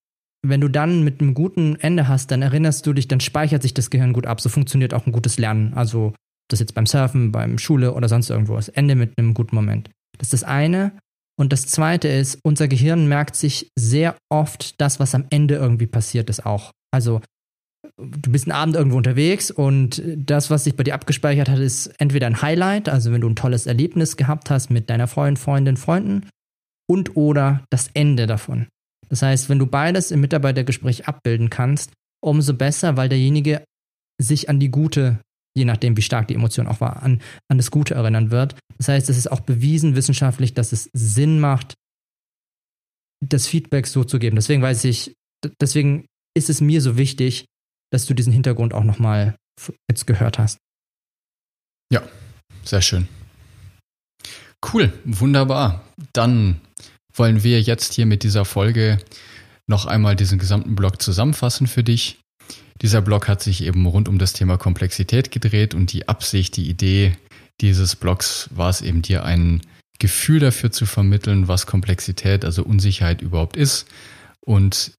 wenn 0.49 0.61
du 0.61 0.67
dann 0.67 1.03
mit 1.03 1.21
einem 1.21 1.33
guten 1.33 1.75
Ende 1.75 2.07
hast, 2.07 2.31
dann 2.31 2.41
erinnerst 2.41 2.85
du 2.85 2.93
dich, 2.93 3.07
dann 3.07 3.19
speichert 3.19 3.61
sich 3.61 3.73
das 3.73 3.89
Gehirn 3.89 4.13
gut 4.13 4.25
ab. 4.25 4.41
So 4.41 4.49
funktioniert 4.49 4.93
auch 4.93 5.05
ein 5.05 5.11
gutes 5.11 5.37
Lernen. 5.37 5.73
Also 5.73 6.13
das 6.49 6.59
jetzt 6.59 6.75
beim 6.75 6.85
Surfen, 6.85 7.31
beim 7.31 7.57
Schule 7.57 7.93
oder 7.93 8.07
sonst 8.07 8.29
irgendwo. 8.29 8.55
Das 8.55 8.69
Ende 8.69 8.95
mit 8.95 9.17
einem 9.17 9.33
guten 9.33 9.55
Moment. 9.55 9.89
Das 10.17 10.27
ist 10.27 10.33
das 10.33 10.43
eine. 10.43 10.91
Und 11.37 11.51
das 11.51 11.67
zweite 11.67 12.07
ist, 12.07 12.39
unser 12.43 12.67
Gehirn 12.67 13.07
merkt 13.07 13.35
sich 13.35 13.69
sehr 13.77 14.15
oft 14.29 14.79
das, 14.79 14.99
was 14.99 15.15
am 15.15 15.25
Ende 15.29 15.55
irgendwie 15.55 15.87
passiert 15.87 16.29
ist, 16.29 16.45
auch. 16.45 16.71
Also 16.91 17.21
du 17.97 18.31
bist 18.31 18.45
einen 18.45 18.57
Abend 18.57 18.75
irgendwo 18.75 18.97
unterwegs 18.97 19.51
und 19.51 20.01
das, 20.15 20.49
was 20.49 20.63
sich 20.63 20.75
bei 20.75 20.83
dir 20.83 20.95
abgespeichert 20.95 21.49
hat, 21.49 21.59
ist 21.59 21.87
entweder 21.99 22.27
ein 22.27 22.41
Highlight, 22.41 22.89
also 22.89 23.11
wenn 23.11 23.21
du 23.21 23.29
ein 23.29 23.35
tolles 23.35 23.65
Erlebnis 23.65 24.17
gehabt 24.17 24.49
hast 24.49 24.69
mit 24.69 24.89
deiner 24.89 25.07
Freundin, 25.07 25.37
Freundin, 25.37 25.77
Freunden 25.77 26.29
und 26.87 27.17
oder 27.17 27.63
das 27.69 27.89
Ende 27.93 28.27
davon. 28.27 28.67
Das 29.09 29.21
heißt, 29.21 29.49
wenn 29.49 29.59
du 29.59 29.67
beides 29.67 30.11
im 30.11 30.21
Mitarbeitergespräch 30.21 31.07
abbilden 31.07 31.49
kannst, 31.49 31.91
umso 32.23 32.53
besser, 32.53 32.97
weil 32.97 33.09
derjenige 33.09 33.63
sich 34.19 34.49
an 34.49 34.59
die 34.59 34.69
gute, 34.69 35.19
je 35.55 35.65
nachdem 35.65 35.97
wie 35.97 36.01
stark 36.01 36.27
die 36.27 36.35
Emotion 36.35 36.67
auch 36.67 36.81
war, 36.81 37.03
an, 37.03 37.21
an 37.49 37.57
das 37.57 37.71
Gute 37.71 37.93
erinnern 37.95 38.31
wird. 38.31 38.55
Das 38.77 38.87
heißt, 38.87 39.09
es 39.09 39.17
ist 39.17 39.31
auch 39.31 39.41
bewiesen 39.41 39.95
wissenschaftlich, 39.95 40.53
dass 40.53 40.71
es 40.71 40.89
Sinn 40.93 41.39
macht, 41.39 41.75
das 43.23 43.47
Feedback 43.47 43.87
so 43.87 44.03
zu 44.03 44.19
geben. 44.19 44.35
Deswegen 44.35 44.61
weiß 44.61 44.83
ich, 44.85 45.13
deswegen 45.61 46.05
ist 46.35 46.49
es 46.49 46.61
mir 46.61 46.81
so 46.81 46.97
wichtig, 46.97 47.45
dass 47.91 48.05
du 48.05 48.13
diesen 48.13 48.33
Hintergrund 48.33 48.73
auch 48.73 48.83
nochmal 48.83 49.35
jetzt 49.89 50.07
gehört 50.07 50.37
hast. 50.39 50.57
Ja, 51.91 52.03
sehr 52.63 52.81
schön. 52.81 53.07
Cool, 54.73 54.91
wunderbar. 55.05 55.83
Dann 56.13 56.59
wollen 57.15 57.43
wir 57.43 57.61
jetzt 57.61 57.93
hier 57.93 58.05
mit 58.05 58.23
dieser 58.23 58.45
Folge 58.45 58.99
noch 59.67 59.85
einmal 59.85 60.15
diesen 60.15 60.37
gesamten 60.37 60.75
Blog 60.75 61.01
zusammenfassen 61.01 61.67
für 61.67 61.83
dich. 61.83 62.19
Dieser 62.81 63.01
Blog 63.01 63.27
hat 63.27 63.41
sich 63.41 63.63
eben 63.63 63.85
rund 63.85 64.09
um 64.09 64.19
das 64.19 64.33
Thema 64.33 64.57
Komplexität 64.57 65.31
gedreht 65.31 65.73
und 65.73 65.93
die 65.93 66.07
Absicht, 66.07 66.57
die 66.57 66.69
Idee 66.69 67.15
dieses 67.61 67.95
Blogs 67.95 68.49
war 68.53 68.69
es 68.69 68.81
eben 68.81 69.01
dir 69.01 69.23
ein 69.23 69.61
Gefühl 69.97 70.39
dafür 70.39 70.71
zu 70.71 70.85
vermitteln, 70.85 71.47
was 71.47 71.67
Komplexität, 71.67 72.43
also 72.43 72.63
Unsicherheit 72.63 73.21
überhaupt 73.21 73.55
ist 73.55 73.87
und 74.41 74.91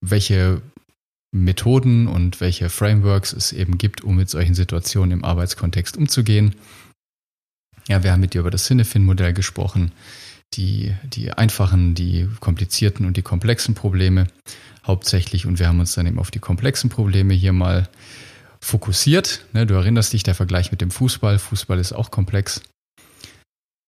welche 0.00 0.62
Methoden 1.32 2.06
und 2.06 2.40
welche 2.40 2.70
Frameworks 2.70 3.34
es 3.34 3.52
eben 3.52 3.76
gibt, 3.76 4.02
um 4.02 4.16
mit 4.16 4.30
solchen 4.30 4.54
Situationen 4.54 5.10
im 5.10 5.24
Arbeitskontext 5.24 5.98
umzugehen. 5.98 6.54
Ja, 7.88 8.02
wir 8.02 8.12
haben 8.12 8.20
mit 8.20 8.32
dir 8.32 8.40
über 8.40 8.50
das 8.50 8.64
Cinefin-Modell 8.64 9.34
gesprochen, 9.34 9.92
die, 10.54 10.94
die 11.04 11.32
einfachen, 11.32 11.94
die 11.94 12.28
komplizierten 12.40 13.06
und 13.06 13.16
die 13.16 13.22
komplexen 13.22 13.74
Probleme 13.74 14.26
hauptsächlich. 14.86 15.46
Und 15.46 15.58
wir 15.58 15.68
haben 15.68 15.80
uns 15.80 15.94
dann 15.94 16.06
eben 16.06 16.18
auf 16.18 16.30
die 16.30 16.38
komplexen 16.38 16.90
Probleme 16.90 17.34
hier 17.34 17.52
mal 17.52 17.88
fokussiert. 18.60 19.44
Ne, 19.52 19.66
du 19.66 19.74
erinnerst 19.74 20.12
dich, 20.12 20.22
der 20.22 20.34
Vergleich 20.34 20.70
mit 20.70 20.80
dem 20.80 20.90
Fußball. 20.90 21.38
Fußball 21.38 21.78
ist 21.78 21.92
auch 21.92 22.10
komplex. 22.10 22.62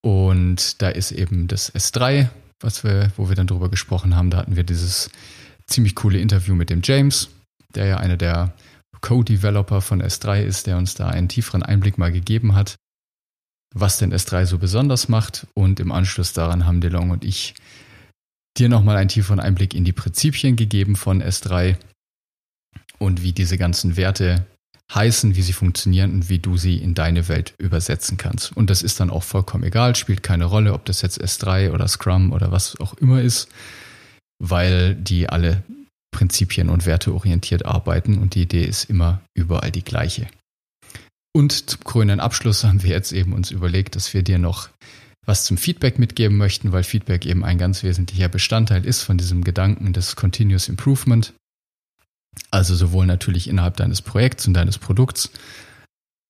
Und 0.02 0.80
da 0.80 0.88
ist 0.88 1.12
eben 1.12 1.48
das 1.48 1.74
S3, 1.74 2.28
was 2.60 2.84
wir, 2.84 3.12
wo 3.16 3.28
wir 3.28 3.36
dann 3.36 3.46
drüber 3.46 3.68
gesprochen 3.68 4.16
haben. 4.16 4.30
Da 4.30 4.38
hatten 4.38 4.56
wir 4.56 4.64
dieses 4.64 5.10
ziemlich 5.66 5.94
coole 5.94 6.18
Interview 6.18 6.54
mit 6.54 6.70
dem 6.70 6.80
James, 6.82 7.28
der 7.74 7.86
ja 7.86 7.96
einer 7.98 8.16
der 8.16 8.54
Co-Developer 9.00 9.80
von 9.80 10.02
S3 10.02 10.42
ist, 10.42 10.66
der 10.66 10.76
uns 10.76 10.94
da 10.94 11.08
einen 11.08 11.28
tieferen 11.28 11.62
Einblick 11.62 11.96
mal 11.96 12.12
gegeben 12.12 12.54
hat 12.54 12.76
was 13.74 13.98
denn 13.98 14.12
S3 14.12 14.46
so 14.46 14.58
besonders 14.58 15.08
macht. 15.08 15.46
Und 15.54 15.80
im 15.80 15.92
Anschluss 15.92 16.32
daran 16.32 16.66
haben 16.66 16.80
DeLong 16.80 17.10
und 17.10 17.24
ich 17.24 17.54
dir 18.56 18.68
nochmal 18.68 18.96
einen 18.96 19.08
tieferen 19.08 19.40
Einblick 19.40 19.74
in 19.74 19.84
die 19.84 19.92
Prinzipien 19.92 20.56
gegeben 20.56 20.96
von 20.96 21.22
S3 21.22 21.76
und 22.98 23.22
wie 23.22 23.32
diese 23.32 23.58
ganzen 23.58 23.96
Werte 23.96 24.46
heißen, 24.92 25.36
wie 25.36 25.42
sie 25.42 25.52
funktionieren 25.52 26.12
und 26.12 26.28
wie 26.28 26.40
du 26.40 26.56
sie 26.56 26.78
in 26.78 26.94
deine 26.94 27.28
Welt 27.28 27.54
übersetzen 27.58 28.16
kannst. 28.16 28.56
Und 28.56 28.70
das 28.70 28.82
ist 28.82 28.98
dann 28.98 29.10
auch 29.10 29.22
vollkommen 29.22 29.64
egal, 29.64 29.94
spielt 29.94 30.22
keine 30.22 30.46
Rolle, 30.46 30.74
ob 30.74 30.84
das 30.84 31.02
jetzt 31.02 31.22
S3 31.22 31.70
oder 31.70 31.86
Scrum 31.86 32.32
oder 32.32 32.50
was 32.50 32.78
auch 32.80 32.94
immer 32.94 33.22
ist, 33.22 33.48
weil 34.42 34.96
die 34.96 35.28
alle 35.28 35.62
Prinzipien 36.10 36.68
und 36.68 36.86
Werte 36.86 37.14
orientiert 37.14 37.64
arbeiten 37.64 38.18
und 38.18 38.34
die 38.34 38.42
Idee 38.42 38.64
ist 38.64 38.90
immer 38.90 39.20
überall 39.34 39.70
die 39.70 39.84
gleiche. 39.84 40.26
Und 41.32 41.70
zum 41.70 41.84
krönenden 41.84 42.20
Abschluss 42.20 42.64
haben 42.64 42.82
wir 42.82 42.90
jetzt 42.90 43.12
eben 43.12 43.32
uns 43.32 43.50
überlegt, 43.50 43.96
dass 43.96 44.12
wir 44.14 44.22
dir 44.22 44.38
noch 44.38 44.68
was 45.26 45.44
zum 45.44 45.56
Feedback 45.56 45.98
mitgeben 45.98 46.36
möchten, 46.36 46.72
weil 46.72 46.82
Feedback 46.82 47.26
eben 47.26 47.44
ein 47.44 47.58
ganz 47.58 47.82
wesentlicher 47.82 48.28
Bestandteil 48.28 48.84
ist 48.84 49.02
von 49.02 49.18
diesem 49.18 49.44
Gedanken 49.44 49.92
des 49.92 50.16
Continuous 50.16 50.68
Improvement. 50.68 51.34
Also 52.50 52.74
sowohl 52.74 53.06
natürlich 53.06 53.48
innerhalb 53.48 53.76
deines 53.76 54.02
Projekts 54.02 54.46
und 54.46 54.54
deines 54.54 54.78
Produkts, 54.78 55.30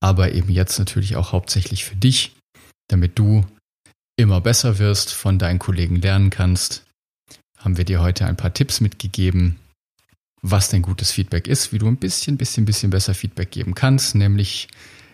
aber 0.02 0.32
eben 0.32 0.50
jetzt 0.50 0.78
natürlich 0.78 1.16
auch 1.16 1.32
hauptsächlich 1.32 1.84
für 1.84 1.96
dich, 1.96 2.32
damit 2.88 3.18
du 3.18 3.46
immer 4.16 4.40
besser 4.40 4.78
wirst, 4.78 5.12
von 5.12 5.38
deinen 5.38 5.58
Kollegen 5.58 5.96
lernen 5.96 6.30
kannst, 6.30 6.84
haben 7.58 7.76
wir 7.76 7.84
dir 7.84 8.00
heute 8.00 8.26
ein 8.26 8.36
paar 8.36 8.52
Tipps 8.52 8.80
mitgegeben, 8.80 9.56
was 10.42 10.68
denn 10.70 10.82
gutes 10.82 11.12
Feedback 11.12 11.46
ist, 11.46 11.72
wie 11.72 11.78
du 11.78 11.86
ein 11.86 11.96
bisschen, 11.96 12.36
bisschen, 12.36 12.64
bisschen 12.64 12.90
besser 12.90 13.14
Feedback 13.14 13.50
geben 13.50 13.74
kannst, 13.74 14.14
nämlich 14.14 14.68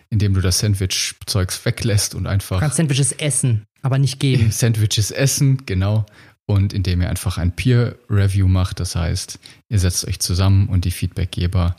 indem 0.09 0.33
du 0.33 0.41
das 0.41 0.59
Sandwich-Zeugs 0.59 1.65
weglässt 1.65 2.15
und 2.15 2.27
einfach. 2.27 2.57
Du 2.57 2.61
kannst 2.61 2.77
Sandwiches 2.77 3.11
essen, 3.13 3.65
aber 3.81 3.97
nicht 3.97 4.19
geben. 4.19 4.51
Sandwiches 4.51 5.11
essen, 5.11 5.65
genau. 5.65 6.05
Und 6.45 6.71
indem 6.71 7.01
ihr 7.01 7.09
einfach 7.09 7.37
ein 7.37 7.55
Peer-Review 7.55 8.47
macht, 8.47 8.79
das 8.79 8.95
heißt, 8.95 9.39
ihr 9.69 9.79
setzt 9.79 10.07
euch 10.07 10.19
zusammen 10.19 10.67
und 10.67 10.85
die 10.85 10.91
Feedbackgeber 10.91 11.75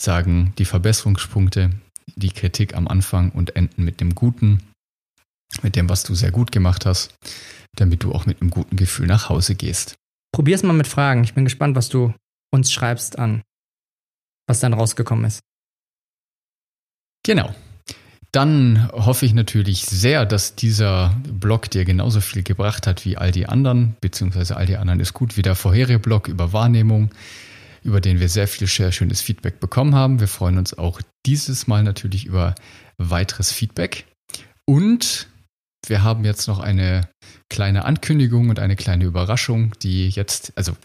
sagen 0.00 0.52
die 0.58 0.64
Verbesserungspunkte, 0.64 1.70
die 2.14 2.30
Kritik 2.30 2.74
am 2.76 2.86
Anfang 2.86 3.30
und 3.32 3.56
enden 3.56 3.84
mit 3.84 4.00
dem 4.00 4.14
Guten, 4.14 4.62
mit 5.62 5.74
dem, 5.74 5.88
was 5.88 6.04
du 6.04 6.14
sehr 6.14 6.30
gut 6.30 6.52
gemacht 6.52 6.86
hast, 6.86 7.14
damit 7.76 8.04
du 8.04 8.12
auch 8.12 8.26
mit 8.26 8.40
einem 8.40 8.50
guten 8.50 8.76
Gefühl 8.76 9.06
nach 9.06 9.28
Hause 9.28 9.56
gehst. 9.56 9.96
Probier's 10.32 10.62
mal 10.62 10.72
mit 10.72 10.86
Fragen. 10.86 11.24
Ich 11.24 11.34
bin 11.34 11.44
gespannt, 11.44 11.76
was 11.76 11.88
du 11.88 12.14
uns 12.52 12.72
schreibst 12.72 13.18
an, 13.18 13.42
was 14.46 14.60
dann 14.60 14.74
rausgekommen 14.74 15.24
ist. 15.24 15.40
Genau. 17.24 17.54
Dann 18.34 18.90
hoffe 18.90 19.26
ich 19.26 19.32
natürlich 19.32 19.84
sehr, 19.84 20.26
dass 20.26 20.56
dieser 20.56 21.14
Blog 21.30 21.70
dir 21.70 21.84
genauso 21.84 22.20
viel 22.20 22.42
gebracht 22.42 22.88
hat 22.88 23.04
wie 23.04 23.16
all 23.16 23.30
die 23.30 23.46
anderen, 23.46 23.96
beziehungsweise 24.00 24.56
all 24.56 24.66
die 24.66 24.76
anderen 24.76 24.98
ist 24.98 25.12
gut 25.12 25.36
wie 25.36 25.42
der 25.42 25.54
vorherige 25.54 26.00
Blog 26.00 26.26
über 26.26 26.52
Wahrnehmung, 26.52 27.10
über 27.84 28.00
den 28.00 28.18
wir 28.18 28.28
sehr 28.28 28.48
viel 28.48 28.66
sehr 28.66 28.90
schönes 28.90 29.20
Feedback 29.20 29.60
bekommen 29.60 29.94
haben. 29.94 30.18
Wir 30.18 30.26
freuen 30.26 30.58
uns 30.58 30.76
auch 30.76 31.00
dieses 31.24 31.68
Mal 31.68 31.84
natürlich 31.84 32.26
über 32.26 32.56
weiteres 32.98 33.52
Feedback. 33.52 34.04
Und 34.66 35.28
wir 35.86 36.02
haben 36.02 36.24
jetzt 36.24 36.48
noch 36.48 36.58
eine 36.58 37.08
kleine 37.48 37.84
Ankündigung 37.84 38.48
und 38.48 38.58
eine 38.58 38.74
kleine 38.74 39.04
Überraschung, 39.04 39.74
die 39.80 40.08
jetzt, 40.08 40.52
also 40.56 40.76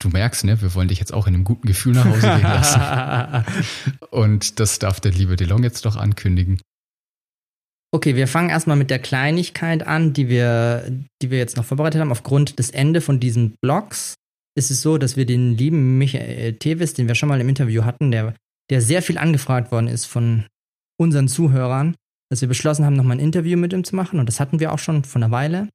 du 0.00 0.08
merkst, 0.08 0.42
ne, 0.42 0.60
wir 0.62 0.74
wollen 0.74 0.88
dich 0.88 0.98
jetzt 0.98 1.14
auch 1.14 1.28
in 1.28 1.34
einem 1.34 1.44
guten 1.44 1.68
Gefühl 1.68 1.92
nach 1.94 2.06
Hause 2.06 2.22
gehen 2.22 2.42
lassen. 2.42 3.44
Und 4.10 4.58
das 4.58 4.78
darf 4.78 5.00
der 5.00 5.12
liebe 5.12 5.36
DeLong 5.36 5.62
jetzt 5.62 5.84
doch 5.84 5.96
ankündigen. 5.96 6.60
Okay, 7.90 8.16
wir 8.16 8.28
fangen 8.28 8.50
erstmal 8.50 8.76
mit 8.76 8.90
der 8.90 8.98
Kleinigkeit 8.98 9.86
an, 9.86 10.12
die 10.12 10.28
wir, 10.28 10.92
die 11.22 11.30
wir 11.30 11.38
jetzt 11.38 11.56
noch 11.56 11.64
vorbereitet 11.64 12.00
haben. 12.00 12.12
Aufgrund 12.12 12.58
des 12.58 12.70
Ende 12.70 13.00
von 13.00 13.18
diesen 13.18 13.54
Blogs 13.62 14.14
ist 14.58 14.70
es 14.70 14.82
so, 14.82 14.98
dass 14.98 15.16
wir 15.16 15.24
den 15.24 15.56
lieben 15.56 15.96
Michael 15.96 16.54
Tevis, 16.54 16.92
den 16.92 17.08
wir 17.08 17.14
schon 17.14 17.30
mal 17.30 17.40
im 17.40 17.48
Interview 17.48 17.84
hatten, 17.84 18.10
der, 18.10 18.34
der 18.70 18.82
sehr 18.82 19.00
viel 19.00 19.16
angefragt 19.16 19.72
worden 19.72 19.88
ist 19.88 20.04
von 20.04 20.44
unseren 21.00 21.28
Zuhörern, 21.28 21.94
dass 22.30 22.42
wir 22.42 22.48
beschlossen 22.48 22.84
haben, 22.84 22.96
nochmal 22.96 23.16
ein 23.16 23.24
Interview 23.24 23.56
mit 23.56 23.72
ihm 23.72 23.84
zu 23.84 23.96
machen. 23.96 24.18
Und 24.20 24.26
das 24.26 24.40
hatten 24.40 24.60
wir 24.60 24.72
auch 24.72 24.78
schon 24.78 25.04
vor 25.04 25.22
einer 25.22 25.30
Weile. 25.30 25.68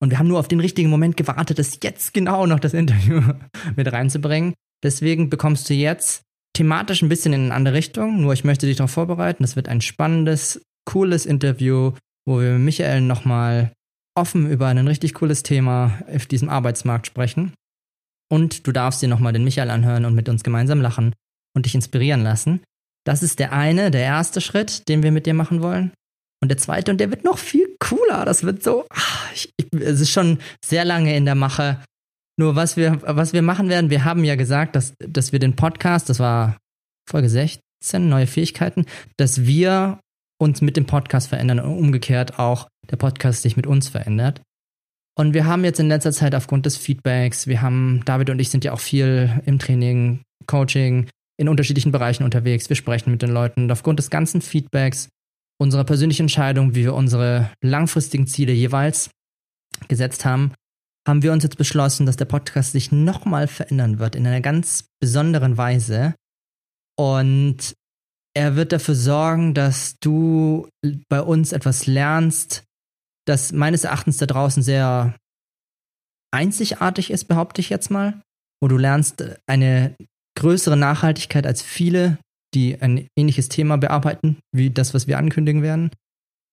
Und 0.00 0.10
wir 0.10 0.18
haben 0.20 0.28
nur 0.28 0.38
auf 0.38 0.46
den 0.46 0.60
richtigen 0.60 0.90
Moment 0.90 1.16
gewartet, 1.16 1.58
das 1.58 1.80
jetzt 1.82 2.14
genau 2.14 2.46
noch 2.46 2.60
das 2.60 2.74
Interview 2.74 3.20
mit 3.76 3.90
reinzubringen. 3.92 4.54
Deswegen 4.84 5.28
bekommst 5.28 5.68
du 5.68 5.74
jetzt 5.74 6.22
thematisch 6.52 7.02
ein 7.02 7.08
bisschen 7.08 7.32
in 7.32 7.46
eine 7.46 7.54
andere 7.54 7.74
Richtung. 7.74 8.20
Nur 8.20 8.32
ich 8.32 8.44
möchte 8.44 8.66
dich 8.66 8.76
darauf 8.76 8.92
vorbereiten. 8.92 9.42
Das 9.42 9.56
wird 9.56 9.68
ein 9.68 9.80
spannendes, 9.80 10.62
cooles 10.88 11.26
Interview, 11.26 11.92
wo 12.26 12.40
wir 12.40 12.52
mit 12.52 12.62
Michael 12.62 13.02
nochmal 13.02 13.72
offen 14.16 14.50
über 14.50 14.68
ein 14.68 14.88
richtig 14.88 15.12
cooles 15.12 15.42
Thema 15.42 15.98
auf 16.12 16.24
diesem 16.24 16.48
Arbeitsmarkt 16.48 17.06
sprechen. 17.06 17.52
und 18.30 18.66
du 18.66 18.72
darfst 18.72 19.00
dir 19.00 19.08
nochmal 19.08 19.32
den 19.32 19.44
Michael 19.44 19.70
anhören 19.70 20.04
und 20.04 20.14
mit 20.14 20.28
uns 20.28 20.42
gemeinsam 20.42 20.82
lachen 20.82 21.14
und 21.56 21.64
dich 21.64 21.74
inspirieren 21.74 22.22
lassen. 22.22 22.60
Das 23.06 23.22
ist 23.22 23.38
der 23.38 23.52
eine, 23.52 23.90
der 23.90 24.02
erste 24.02 24.42
Schritt, 24.42 24.88
den 24.88 25.02
wir 25.02 25.12
mit 25.12 25.24
dir 25.24 25.32
machen 25.32 25.62
wollen. 25.62 25.92
Und 26.42 26.48
der 26.50 26.58
zweite, 26.58 26.90
und 26.90 26.98
der 26.98 27.10
wird 27.10 27.24
noch 27.24 27.38
viel 27.38 27.74
cooler. 27.78 28.26
Das 28.26 28.44
wird 28.44 28.62
so, 28.62 28.84
ach, 28.90 29.32
ich, 29.32 29.50
es 29.72 30.00
ist 30.00 30.10
schon 30.10 30.40
sehr 30.62 30.84
lange 30.84 31.16
in 31.16 31.24
der 31.24 31.34
Mache. 31.34 31.82
Nur 32.38 32.54
was 32.54 32.76
wir, 32.76 33.00
was 33.02 33.32
wir 33.32 33.42
machen 33.42 33.70
werden, 33.70 33.88
wir 33.88 34.04
haben 34.04 34.24
ja 34.24 34.36
gesagt, 34.36 34.76
dass, 34.76 34.94
dass 34.98 35.32
wir 35.32 35.38
den 35.38 35.56
Podcast, 35.56 36.10
das 36.10 36.18
war 36.18 36.58
Folge 37.08 37.30
16, 37.30 38.08
neue 38.08 38.26
Fähigkeiten, 38.26 38.84
dass 39.16 39.46
wir 39.46 40.00
uns 40.38 40.60
mit 40.60 40.76
dem 40.76 40.86
Podcast 40.86 41.28
verändern 41.28 41.60
und 41.60 41.76
umgekehrt 41.76 42.38
auch 42.38 42.68
der 42.90 42.96
Podcast 42.96 43.42
sich 43.42 43.56
mit 43.56 43.66
uns 43.66 43.88
verändert. 43.88 44.40
Und 45.16 45.34
wir 45.34 45.46
haben 45.46 45.64
jetzt 45.64 45.80
in 45.80 45.88
letzter 45.88 46.12
Zeit 46.12 46.34
aufgrund 46.34 46.64
des 46.64 46.76
Feedbacks, 46.76 47.48
wir 47.48 47.60
haben, 47.60 48.02
David 48.04 48.30
und 48.30 48.38
ich 48.40 48.50
sind 48.50 48.64
ja 48.64 48.72
auch 48.72 48.80
viel 48.80 49.42
im 49.46 49.58
Training, 49.58 50.22
Coaching, 50.46 51.08
in 51.38 51.48
unterschiedlichen 51.48 51.92
Bereichen 51.92 52.24
unterwegs. 52.24 52.68
Wir 52.68 52.76
sprechen 52.76 53.10
mit 53.10 53.22
den 53.22 53.30
Leuten. 53.30 53.64
Und 53.64 53.72
aufgrund 53.72 53.98
des 53.98 54.10
ganzen 54.10 54.40
Feedbacks, 54.40 55.08
unserer 55.58 55.84
persönlichen 55.84 56.22
Entscheidung, 56.22 56.74
wie 56.74 56.84
wir 56.84 56.94
unsere 56.94 57.50
langfristigen 57.60 58.26
Ziele 58.26 58.52
jeweils 58.52 59.10
gesetzt 59.88 60.24
haben, 60.24 60.52
haben 61.06 61.22
wir 61.22 61.32
uns 61.32 61.42
jetzt 61.42 61.58
beschlossen, 61.58 62.06
dass 62.06 62.16
der 62.16 62.26
Podcast 62.26 62.72
sich 62.72 62.92
nochmal 62.92 63.48
verändern 63.48 63.98
wird 63.98 64.14
in 64.14 64.26
einer 64.26 64.40
ganz 64.40 64.84
besonderen 65.00 65.56
Weise. 65.56 66.14
Und 66.96 67.74
er 68.34 68.56
wird 68.56 68.72
dafür 68.72 68.94
sorgen, 68.94 69.54
dass 69.54 69.96
du 70.00 70.68
bei 71.08 71.20
uns 71.20 71.52
etwas 71.52 71.86
lernst, 71.86 72.64
das 73.26 73.52
meines 73.52 73.84
Erachtens 73.84 74.16
da 74.18 74.26
draußen 74.26 74.62
sehr 74.62 75.16
einzigartig 76.32 77.10
ist, 77.10 77.24
behaupte 77.24 77.60
ich 77.60 77.70
jetzt 77.70 77.90
mal, 77.90 78.22
wo 78.60 78.68
du 78.68 78.76
lernst 78.76 79.24
eine 79.46 79.96
größere 80.36 80.76
Nachhaltigkeit 80.76 81.46
als 81.46 81.62
viele, 81.62 82.18
die 82.54 82.80
ein 82.80 83.08
ähnliches 83.16 83.48
Thema 83.48 83.76
bearbeiten, 83.76 84.38
wie 84.52 84.70
das, 84.70 84.94
was 84.94 85.06
wir 85.06 85.18
ankündigen 85.18 85.62
werden. 85.62 85.90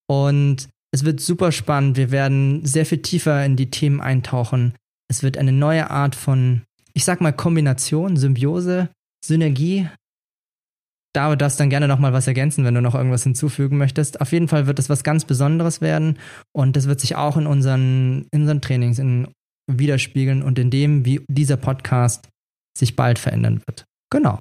Und 0.07 0.69
es 0.91 1.03
wird 1.03 1.19
super 1.19 1.51
spannend. 1.51 1.97
Wir 1.97 2.11
werden 2.11 2.65
sehr 2.65 2.85
viel 2.85 3.01
tiefer 3.01 3.45
in 3.45 3.55
die 3.55 3.69
Themen 3.69 4.01
eintauchen. 4.01 4.75
Es 5.09 5.23
wird 5.23 5.37
eine 5.37 5.51
neue 5.51 5.89
Art 5.89 6.15
von, 6.15 6.63
ich 6.93 7.05
sag 7.05 7.21
mal, 7.21 7.33
Kombination, 7.33 8.17
Symbiose, 8.17 8.89
Synergie 9.23 9.89
David 11.15 11.41
darfst 11.41 11.59
dann 11.59 11.69
gerne 11.69 11.87
noch 11.87 11.99
mal 11.99 12.13
was 12.13 12.27
ergänzen, 12.27 12.65
wenn 12.65 12.73
du 12.73 12.81
noch 12.81 12.95
irgendwas 12.95 13.23
hinzufügen 13.23 13.77
möchtest. 13.77 14.21
Auf 14.21 14.31
jeden 14.31 14.47
Fall 14.47 14.67
wird 14.67 14.79
es 14.79 14.89
was 14.89 15.03
ganz 15.03 15.25
Besonderes 15.25 15.81
werden 15.81 16.19
und 16.51 16.75
das 16.75 16.87
wird 16.87 16.99
sich 16.99 17.15
auch 17.15 17.37
in 17.37 17.47
unseren, 17.47 18.27
in 18.31 18.41
unseren 18.41 18.61
Trainings 18.61 18.99
in, 18.99 19.27
widerspiegeln 19.67 20.43
und 20.43 20.59
in 20.59 20.69
dem, 20.69 21.05
wie 21.05 21.21
dieser 21.27 21.57
Podcast 21.57 22.27
sich 22.77 22.95
bald 22.95 23.19
verändern 23.19 23.61
wird. 23.65 23.85
Genau. 24.11 24.39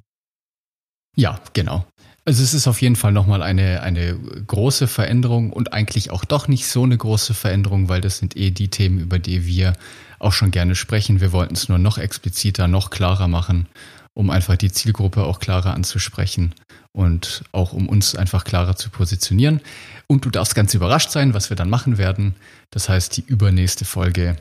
Ja, 1.15 1.39
genau. 1.53 1.85
Also 2.25 2.43
es 2.43 2.53
ist 2.53 2.67
auf 2.67 2.81
jeden 2.81 2.95
Fall 2.95 3.11
nochmal 3.11 3.41
eine, 3.41 3.81
eine 3.81 4.17
große 4.17 4.87
Veränderung 4.87 5.53
und 5.53 5.73
eigentlich 5.73 6.11
auch 6.11 6.25
doch 6.25 6.47
nicht 6.47 6.67
so 6.67 6.83
eine 6.83 6.97
große 6.97 7.33
Veränderung, 7.33 7.87
weil 7.87 8.01
das 8.01 8.17
sind 8.17 8.35
eh 8.35 8.51
die 8.51 8.69
Themen, 8.69 8.99
über 8.99 9.19
die 9.19 9.45
wir 9.45 9.73
auch 10.19 10.33
schon 10.33 10.51
gerne 10.51 10.75
sprechen. 10.75 11.21
Wir 11.21 11.31
wollten 11.31 11.53
es 11.53 11.69
nur 11.69 11.77
noch 11.77 11.97
expliziter, 11.97 12.67
noch 12.67 12.89
klarer 12.89 13.27
machen 13.27 13.67
um 14.15 14.29
einfach 14.29 14.55
die 14.55 14.71
Zielgruppe 14.71 15.23
auch 15.23 15.39
klarer 15.39 15.73
anzusprechen 15.73 16.55
und 16.93 17.43
auch 17.51 17.73
um 17.73 17.89
uns 17.89 18.15
einfach 18.15 18.45
klarer 18.45 18.75
zu 18.75 18.89
positionieren. 18.89 19.61
Und 20.07 20.25
du 20.25 20.29
darfst 20.29 20.55
ganz 20.55 20.73
überrascht 20.73 21.11
sein, 21.11 21.33
was 21.33 21.49
wir 21.49 21.57
dann 21.57 21.69
machen 21.69 21.97
werden. 21.97 22.35
Das 22.71 22.89
heißt, 22.89 23.17
die 23.17 23.25
übernächste 23.25 23.85
Folge 23.85 24.37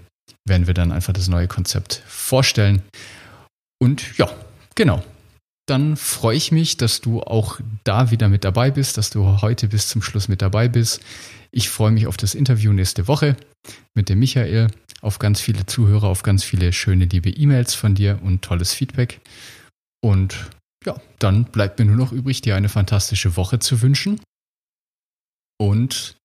werden 0.47 0.67
wir 0.67 0.75
dann 0.75 0.93
einfach 0.93 1.13
das 1.13 1.29
neue 1.29 1.49
Konzept 1.49 2.03
vorstellen. 2.07 2.83
Und 3.83 4.17
ja, 4.17 4.31
genau. 4.75 5.03
Dann 5.67 5.97
freue 5.97 6.37
ich 6.37 6.53
mich, 6.53 6.77
dass 6.77 7.01
du 7.01 7.23
auch 7.23 7.59
da 7.85 8.11
wieder 8.11 8.29
mit 8.29 8.45
dabei 8.45 8.71
bist, 8.71 8.99
dass 8.99 9.09
du 9.11 9.41
heute 9.41 9.69
bis 9.69 9.89
zum 9.89 10.03
Schluss 10.03 10.29
mit 10.29 10.43
dabei 10.43 10.69
bist. 10.69 11.01
Ich 11.51 11.71
freue 11.71 11.91
mich 11.91 12.07
auf 12.07 12.19
das 12.19 12.35
Interview 12.35 12.73
nächste 12.73 13.09
Woche 13.09 13.37
mit 13.95 14.11
dem 14.11 14.19
Michael, 14.19 14.69
auf 15.01 15.19
ganz 15.19 15.41
viele 15.41 15.65
Zuhörer, 15.65 16.09
auf 16.09 16.23
ganz 16.23 16.45
viele 16.45 16.73
schöne, 16.73 17.07
liebe 17.07 17.31
E-Mails 17.31 17.75
von 17.75 17.95
dir 17.95 18.21
und 18.23 18.43
tolles 18.43 18.75
Feedback. 18.75 19.21
Und 20.05 20.51
ja, 20.85 20.97
dann 21.19 21.45
bleibt 21.45 21.79
mir 21.79 21.87
nur 21.87 21.97
noch 21.97 22.13
übrig, 22.13 22.43
dir 22.43 22.57
eine 22.57 22.69
fantastische 22.69 23.39
Woche 23.39 23.59
zu 23.59 23.81
wünschen. 23.81 24.21
Und 25.57 26.17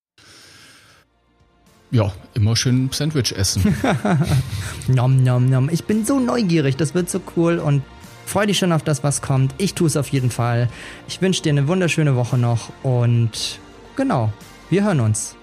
ja, 1.90 2.12
immer 2.34 2.56
schön 2.56 2.90
Sandwich 2.92 3.32
essen. 3.32 3.74
nom, 4.86 5.22
nom, 5.22 5.48
nom. 5.48 5.70
Ich 5.70 5.84
bin 5.84 6.04
so 6.04 6.20
neugierig, 6.20 6.76
das 6.76 6.94
wird 6.94 7.08
so 7.08 7.22
cool 7.36 7.58
und 7.58 7.82
freue 8.26 8.48
dich 8.48 8.58
schon 8.58 8.72
auf 8.72 8.82
das, 8.82 9.02
was 9.02 9.22
kommt. 9.22 9.54
Ich 9.56 9.72
tue 9.72 9.86
es 9.86 9.96
auf 9.96 10.08
jeden 10.08 10.30
Fall. 10.30 10.68
Ich 11.08 11.22
wünsche 11.22 11.40
dir 11.40 11.48
eine 11.48 11.66
wunderschöne 11.66 12.16
Woche 12.16 12.36
noch 12.36 12.70
und 12.82 13.60
genau, 13.96 14.30
wir 14.68 14.84
hören 14.84 15.00
uns. 15.00 15.36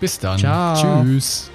Bis 0.00 0.18
dann. 0.18 0.38
Ciao. 0.38 1.02
Tschüss. 1.02 1.50